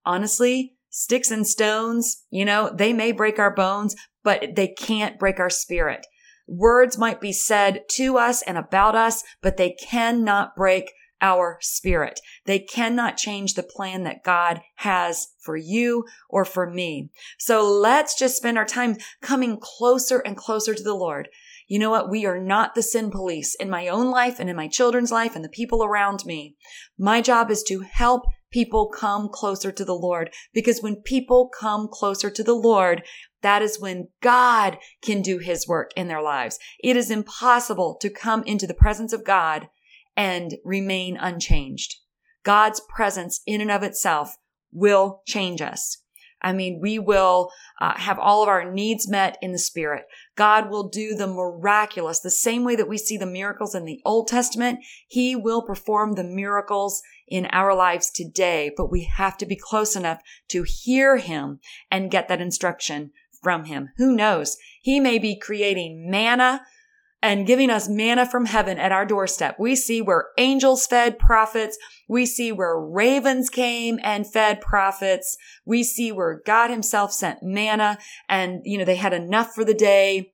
honestly, 0.05 0.75
sticks 0.93 1.31
and 1.31 1.45
stones, 1.45 2.23
you 2.29 2.45
know, 2.45 2.69
they 2.71 2.93
may 2.93 3.11
break 3.11 3.39
our 3.39 3.53
bones, 3.53 3.95
but 4.23 4.55
they 4.55 4.67
can't 4.67 5.17
break 5.17 5.39
our 5.39 5.49
spirit. 5.49 6.05
Words 6.47 6.99
might 6.99 7.19
be 7.19 7.33
said 7.33 7.81
to 7.93 8.19
us 8.19 8.43
and 8.43 8.59
about 8.59 8.95
us, 8.95 9.23
but 9.41 9.57
they 9.57 9.71
cannot 9.71 10.55
break 10.55 10.91
our 11.19 11.57
spirit. 11.61 12.19
They 12.45 12.59
cannot 12.59 13.17
change 13.17 13.55
the 13.55 13.63
plan 13.63 14.03
that 14.03 14.23
God 14.23 14.61
has 14.75 15.29
for 15.39 15.57
you 15.57 16.05
or 16.29 16.45
for 16.45 16.69
me. 16.69 17.09
So 17.39 17.67
let's 17.67 18.17
just 18.17 18.37
spend 18.37 18.59
our 18.59 18.65
time 18.65 18.97
coming 19.21 19.57
closer 19.59 20.19
and 20.19 20.37
closer 20.37 20.75
to 20.75 20.83
the 20.83 20.93
Lord. 20.93 21.27
You 21.67 21.79
know 21.79 21.89
what? 21.89 22.09
We 22.09 22.25
are 22.27 22.39
not 22.39 22.75
the 22.75 22.83
sin 22.83 23.09
police 23.09 23.55
in 23.55 23.69
my 23.69 23.87
own 23.87 24.11
life 24.11 24.39
and 24.39 24.47
in 24.47 24.55
my 24.55 24.67
children's 24.67 25.11
life 25.11 25.35
and 25.35 25.43
the 25.43 25.49
people 25.49 25.83
around 25.83 26.23
me. 26.25 26.55
My 26.99 27.21
job 27.21 27.49
is 27.49 27.63
to 27.63 27.79
help 27.79 28.25
people 28.53 28.87
come 28.87 29.27
closer 29.27 29.71
to 29.71 29.83
the 29.83 29.95
Lord 29.95 30.29
because 30.53 30.81
when 30.81 30.97
people 30.97 31.49
come 31.59 31.89
closer 31.91 32.29
to 32.29 32.43
the 32.43 32.53
Lord, 32.53 33.03
that 33.41 33.61
is 33.61 33.79
when 33.79 34.07
God 34.21 34.77
can 35.01 35.21
do 35.21 35.39
his 35.39 35.67
work 35.67 35.91
in 35.97 36.07
their 36.07 36.21
lives. 36.21 36.59
It 36.81 36.95
is 36.95 37.11
impossible 37.11 37.97
to 37.99 38.09
come 38.09 38.43
into 38.43 38.67
the 38.67 38.73
presence 38.73 39.11
of 39.11 39.25
God 39.25 39.67
and 40.15 40.53
remain 40.63 41.17
unchanged. 41.17 41.95
God's 42.43 42.81
presence 42.81 43.41
in 43.45 43.59
and 43.59 43.71
of 43.71 43.83
itself 43.83 44.37
will 44.71 45.23
change 45.25 45.61
us. 45.61 45.97
I 46.43 46.51
mean, 46.51 46.79
we 46.81 46.99
will 46.99 47.49
uh, 47.79 47.97
have 47.97 48.19
all 48.19 48.43
of 48.43 48.49
our 48.49 48.69
needs 48.69 49.07
met 49.07 49.37
in 49.41 49.53
the 49.53 49.57
spirit. 49.57 50.03
God 50.35 50.69
will 50.69 50.89
do 50.89 51.15
the 51.15 51.27
miraculous, 51.27 52.19
the 52.19 52.29
same 52.29 52.65
way 52.65 52.75
that 52.75 52.89
we 52.89 52.97
see 52.97 53.15
the 53.15 53.25
miracles 53.25 53.73
in 53.73 53.85
the 53.85 54.01
Old 54.05 54.27
Testament. 54.27 54.79
He 55.07 55.37
will 55.37 55.61
perform 55.61 56.13
the 56.13 56.23
miracles 56.23 57.01
in 57.27 57.45
our 57.47 57.75
lives 57.75 58.09
today, 58.09 58.71
but 58.75 58.91
we 58.91 59.03
have 59.03 59.37
to 59.37 59.45
be 59.45 59.55
close 59.55 59.95
enough 59.95 60.19
to 60.49 60.63
hear 60.63 61.17
him 61.17 61.59
and 61.89 62.11
get 62.11 62.27
that 62.27 62.41
instruction 62.41 63.11
from 63.41 63.65
him. 63.65 63.89
Who 63.97 64.15
knows? 64.15 64.57
He 64.81 64.99
may 64.99 65.19
be 65.19 65.37
creating 65.37 66.09
manna 66.09 66.61
and 67.23 67.47
giving 67.47 67.69
us 67.69 67.87
manna 67.87 68.25
from 68.25 68.45
heaven 68.45 68.77
at 68.77 68.91
our 68.91 69.05
doorstep. 69.05 69.55
We 69.57 69.77
see 69.77 70.01
where 70.01 70.27
angels 70.37 70.85
fed 70.85 71.17
prophets. 71.17 71.77
We 72.09 72.25
see 72.25 72.51
where 72.51 72.77
ravens 72.77 73.49
came 73.49 73.97
and 74.03 74.29
fed 74.29 74.59
prophets. 74.59 75.37
We 75.65 75.85
see 75.85 76.11
where 76.11 76.41
God 76.45 76.69
himself 76.69 77.13
sent 77.13 77.41
manna 77.41 77.97
and, 78.27 78.61
you 78.65 78.77
know, 78.77 78.83
they 78.83 78.97
had 78.97 79.13
enough 79.13 79.53
for 79.53 79.63
the 79.63 79.73
day 79.73 80.32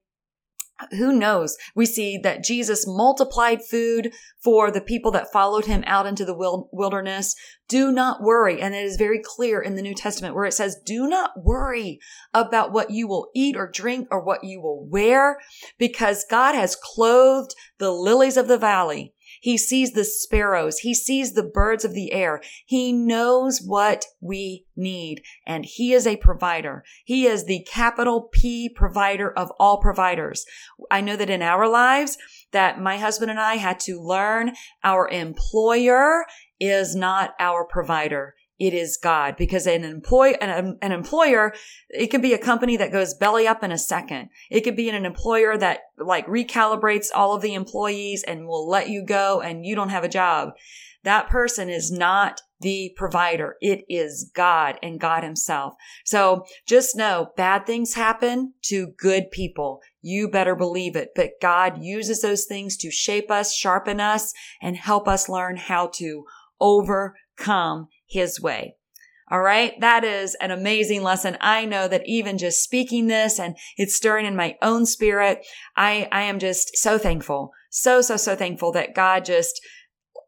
who 0.91 1.11
knows? 1.17 1.57
We 1.75 1.85
see 1.85 2.17
that 2.19 2.43
Jesus 2.43 2.85
multiplied 2.87 3.63
food 3.63 4.13
for 4.41 4.71
the 4.71 4.81
people 4.81 5.11
that 5.11 5.31
followed 5.31 5.65
him 5.65 5.83
out 5.85 6.05
into 6.05 6.25
the 6.25 6.67
wilderness. 6.71 7.35
Do 7.67 7.91
not 7.91 8.21
worry. 8.21 8.61
And 8.61 8.73
it 8.73 8.83
is 8.85 8.95
very 8.97 9.21
clear 9.23 9.61
in 9.61 9.75
the 9.75 9.81
New 9.81 9.93
Testament 9.93 10.35
where 10.35 10.45
it 10.45 10.53
says, 10.53 10.77
do 10.85 11.07
not 11.07 11.31
worry 11.43 11.99
about 12.33 12.71
what 12.71 12.91
you 12.91 13.07
will 13.07 13.29
eat 13.35 13.55
or 13.55 13.69
drink 13.69 14.07
or 14.09 14.23
what 14.23 14.43
you 14.43 14.61
will 14.61 14.85
wear 14.87 15.39
because 15.77 16.25
God 16.29 16.55
has 16.55 16.75
clothed 16.75 17.53
the 17.77 17.91
lilies 17.91 18.37
of 18.37 18.47
the 18.47 18.57
valley. 18.57 19.13
He 19.39 19.57
sees 19.57 19.91
the 19.91 20.03
sparrows. 20.03 20.79
He 20.79 20.93
sees 20.93 21.33
the 21.33 21.43
birds 21.43 21.85
of 21.85 21.93
the 21.93 22.11
air. 22.11 22.41
He 22.65 22.91
knows 22.91 23.61
what 23.61 24.05
we 24.21 24.65
need 24.75 25.21
and 25.45 25.65
he 25.65 25.93
is 25.93 26.07
a 26.07 26.17
provider. 26.17 26.83
He 27.05 27.25
is 27.25 27.45
the 27.45 27.65
capital 27.69 28.29
P 28.31 28.69
provider 28.69 29.31
of 29.31 29.51
all 29.59 29.77
providers. 29.77 30.45
I 30.89 31.01
know 31.01 31.15
that 31.15 31.29
in 31.29 31.41
our 31.41 31.67
lives 31.67 32.17
that 32.51 32.81
my 32.81 32.97
husband 32.97 33.31
and 33.31 33.39
I 33.39 33.55
had 33.55 33.79
to 33.81 34.01
learn 34.01 34.53
our 34.83 35.07
employer 35.07 36.25
is 36.59 36.95
not 36.95 37.35
our 37.39 37.65
provider 37.65 38.35
it 38.59 38.73
is 38.73 38.99
God 39.01 39.35
because 39.37 39.65
an 39.65 39.83
employ 39.83 40.31
an, 40.41 40.65
um, 40.65 40.77
an, 40.81 40.91
employer, 40.91 41.53
it 41.89 42.07
can 42.07 42.21
be 42.21 42.33
a 42.33 42.37
company 42.37 42.75
that 42.77 42.91
goes 42.91 43.13
belly 43.13 43.47
up 43.47 43.63
in 43.63 43.71
a 43.71 43.77
second. 43.77 44.29
It 44.51 44.61
could 44.61 44.75
be 44.75 44.89
an 44.89 45.05
employer 45.05 45.57
that 45.57 45.79
like 45.97 46.27
recalibrates 46.27 47.07
all 47.15 47.33
of 47.33 47.41
the 47.41 47.53
employees 47.53 48.23
and 48.23 48.47
will 48.47 48.67
let 48.67 48.89
you 48.89 49.03
go 49.05 49.41
and 49.41 49.65
you 49.65 49.75
don't 49.75 49.89
have 49.89 50.03
a 50.03 50.09
job. 50.09 50.49
That 51.03 51.29
person 51.29 51.69
is 51.69 51.89
not 51.89 52.41
the 52.59 52.93
provider. 52.97 53.55
It 53.61 53.85
is 53.87 54.29
God 54.35 54.77
and 54.83 54.99
God 54.99 55.23
himself. 55.23 55.75
So 56.03 56.43
just 56.67 56.97
know 56.97 57.31
bad 57.37 57.65
things 57.65 57.93
happen 57.93 58.53
to 58.63 58.87
good 58.97 59.31
people. 59.31 59.79
You 60.01 60.29
better 60.29 60.55
believe 60.55 60.97
it. 60.97 61.11
But 61.15 61.39
God 61.41 61.81
uses 61.81 62.21
those 62.21 62.43
things 62.43 62.75
to 62.77 62.91
shape 62.91 63.31
us, 63.31 63.55
sharpen 63.55 64.01
us, 64.01 64.33
and 64.61 64.75
help 64.75 65.07
us 65.07 65.29
learn 65.29 65.55
how 65.55 65.87
to 65.95 66.25
overcome 66.59 67.87
his 68.09 68.41
way. 68.41 68.75
All 69.31 69.41
right. 69.41 69.79
That 69.79 70.03
is 70.03 70.35
an 70.41 70.49
amazing 70.49 71.03
lesson. 71.03 71.37
I 71.39 71.65
know 71.65 71.87
that 71.87 72.01
even 72.07 72.39
just 72.39 72.63
speaking 72.63 73.07
this 73.07 73.39
and 73.39 73.55
it's 73.77 73.95
stirring 73.95 74.25
in 74.25 74.35
my 74.35 74.55
own 74.61 74.87
spirit, 74.87 75.45
I, 75.75 76.07
I 76.11 76.23
am 76.23 76.39
just 76.39 76.75
so 76.77 76.97
thankful. 76.97 77.51
So, 77.69 78.01
so, 78.01 78.17
so 78.17 78.35
thankful 78.35 78.71
that 78.71 78.95
God 78.95 79.25
just 79.25 79.61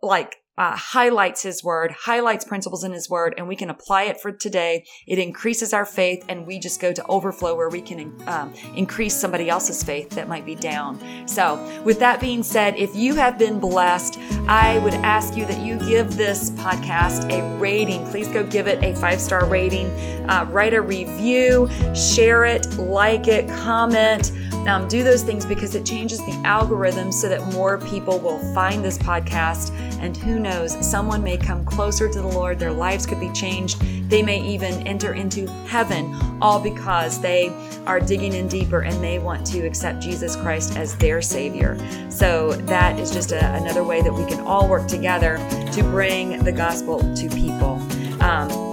like 0.04 0.36
uh, 0.62 0.78
highlights 0.78 1.42
his 1.42 1.64
word, 1.64 1.92
highlights 1.92 2.46
principles 2.46 2.84
in 2.84 2.92
his 2.92 3.10
word, 3.10 3.34
and 3.36 3.48
we 3.48 3.56
can 3.56 3.72
apply 3.72 4.04
it 4.04 4.22
for 4.22 4.32
today. 4.32 4.86
It 5.08 5.18
increases 5.18 5.74
our 5.74 5.88
faith, 5.88 6.24
and 6.30 6.46
we 6.46 6.60
just 6.60 6.80
go 6.80 6.94
to 6.94 7.04
overflow 7.08 7.56
where 7.56 7.70
we 7.70 7.82
can 7.82 8.16
um, 8.28 8.54
increase 8.76 9.16
somebody 9.16 9.50
else's 9.50 9.82
faith 9.82 10.12
that 10.12 10.28
might 10.28 10.46
be 10.46 10.54
down. 10.54 11.00
So, 11.28 11.58
with 11.84 11.98
that 11.98 12.22
being 12.22 12.44
said, 12.44 12.76
if 12.76 12.96
you 12.96 13.16
have 13.16 13.40
been 13.40 13.60
blessed, 13.60 14.20
I 14.48 14.78
would 14.84 14.94
ask 14.94 15.36
you 15.36 15.48
that 15.48 15.66
you 15.66 15.80
give 15.80 16.16
this 16.16 16.52
podcast 16.52 17.32
a 17.32 17.58
rating. 17.58 18.06
Please 18.12 18.28
go 18.28 18.44
give 18.44 18.68
it 18.68 18.84
a 18.84 18.94
five 18.98 19.20
star 19.20 19.48
rating, 19.48 19.88
uh, 20.30 20.46
write 20.52 20.76
a 20.76 20.82
review, 20.82 21.68
share 21.96 22.46
it, 22.46 22.72
like 22.78 23.28
it, 23.28 23.50
comment. 23.50 24.32
Um, 24.68 24.88
do 24.88 25.04
those 25.04 25.24
things 25.24 25.46
because 25.46 25.76
it 25.76 25.86
changes 25.86 26.20
the 26.20 26.40
algorithm 26.46 27.12
so 27.12 27.28
that 27.30 27.46
more 27.54 27.78
people 27.80 28.20
will 28.20 28.40
find 28.54 28.84
this 28.84 28.98
podcast. 28.98 29.72
And 30.00 30.16
who 30.16 30.40
knows, 30.40 30.74
someone 30.86 31.24
may 31.24 31.38
come 31.38 31.66
closer 31.66 32.08
to 32.08 32.22
the 32.22 32.28
Lord, 32.28 32.60
their 32.60 32.72
lives 32.72 33.06
could 33.06 33.20
be 33.20 33.32
changed. 33.34 33.82
They 34.10 34.22
may 34.22 34.42
even 34.46 34.86
enter 34.86 35.14
into 35.14 35.48
heaven, 35.66 36.14
all 36.42 36.60
because 36.60 37.22
they 37.22 37.50
are 37.86 38.00
digging 38.00 38.34
in 38.34 38.48
deeper 38.48 38.82
and 38.82 39.02
they 39.04 39.20
want 39.20 39.46
to 39.48 39.66
accept 39.66 40.02
Jesus 40.02 40.36
Christ 40.36 40.78
as 40.78 40.98
their 40.98 41.22
Savior. 41.22 41.78
So 42.10 42.54
that 42.54 43.00
is 43.00 43.12
just 43.12 43.32
a, 43.32 43.54
another 43.54 43.84
way 43.84 44.02
that 44.02 44.14
we 44.14 44.26
can 44.26 44.40
all 44.42 44.68
work 44.68 44.88
together 44.88 45.38
to 45.72 45.84
bring 45.84 46.44
the 46.44 46.52
gospel 46.52 47.00
to 47.16 47.30
people. 47.30 47.82
Um, 48.22 48.71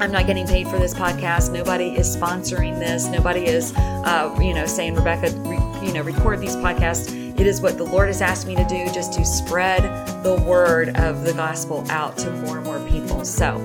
I'm 0.00 0.12
not 0.12 0.28
getting 0.28 0.46
paid 0.46 0.68
for 0.68 0.78
this 0.78 0.94
podcast. 0.94 1.52
Nobody 1.52 1.96
is 1.96 2.16
sponsoring 2.16 2.78
this. 2.78 3.06
Nobody 3.06 3.46
is, 3.46 3.74
uh, 3.76 4.32
you 4.40 4.54
know, 4.54 4.64
saying, 4.64 4.94
Rebecca, 4.94 5.32
re- 5.40 5.86
you 5.86 5.92
know, 5.92 6.02
record 6.02 6.40
these 6.40 6.54
podcasts. 6.54 7.12
It 7.38 7.46
is 7.46 7.60
what 7.60 7.76
the 7.76 7.84
Lord 7.84 8.06
has 8.06 8.22
asked 8.22 8.46
me 8.46 8.54
to 8.54 8.64
do 8.64 8.86
just 8.92 9.12
to 9.14 9.24
spread 9.24 9.82
the 10.22 10.40
word 10.42 10.96
of 10.96 11.24
the 11.24 11.32
gospel 11.32 11.84
out 11.90 12.16
to 12.18 12.30
more 12.30 12.58
and 12.58 12.64
more 12.64 12.78
people. 12.88 13.24
So, 13.24 13.56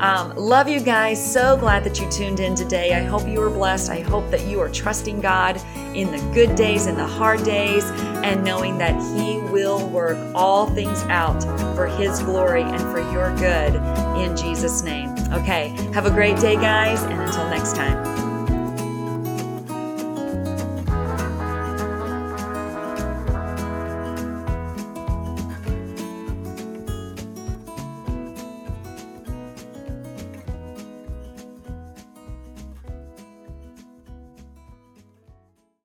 um, 0.00 0.36
love 0.36 0.68
you 0.68 0.80
guys. 0.80 1.32
So 1.32 1.56
glad 1.56 1.84
that 1.84 1.98
you 1.98 2.10
tuned 2.10 2.40
in 2.40 2.54
today. 2.54 2.92
I 2.94 3.02
hope 3.02 3.26
you 3.26 3.40
are 3.42 3.50
blessed. 3.50 3.90
I 3.90 4.00
hope 4.00 4.30
that 4.30 4.46
you 4.46 4.60
are 4.60 4.68
trusting 4.68 5.20
God 5.20 5.56
in 5.98 6.10
the 6.12 6.32
good 6.32 6.54
days 6.54 6.86
and 6.86 6.96
the 6.96 7.06
hard 7.06 7.42
days 7.42 7.84
and 8.24 8.44
knowing 8.44 8.78
that 8.78 8.94
He 9.16 9.38
will 9.50 9.86
work 9.88 10.16
all 10.34 10.68
things 10.70 11.02
out 11.04 11.42
for 11.74 11.86
His 11.86 12.20
glory 12.20 12.62
and 12.62 12.80
for 12.80 13.00
your 13.12 13.34
good 13.36 13.74
in 14.20 14.36
Jesus' 14.36 14.82
name. 14.82 15.14
Okay, 15.32 15.68
have 15.92 16.06
a 16.06 16.10
great 16.10 16.38
day, 16.38 16.54
guys, 16.54 17.02
and 17.02 17.20
until 17.20 17.48
next 17.48 17.74
time. 17.74 18.17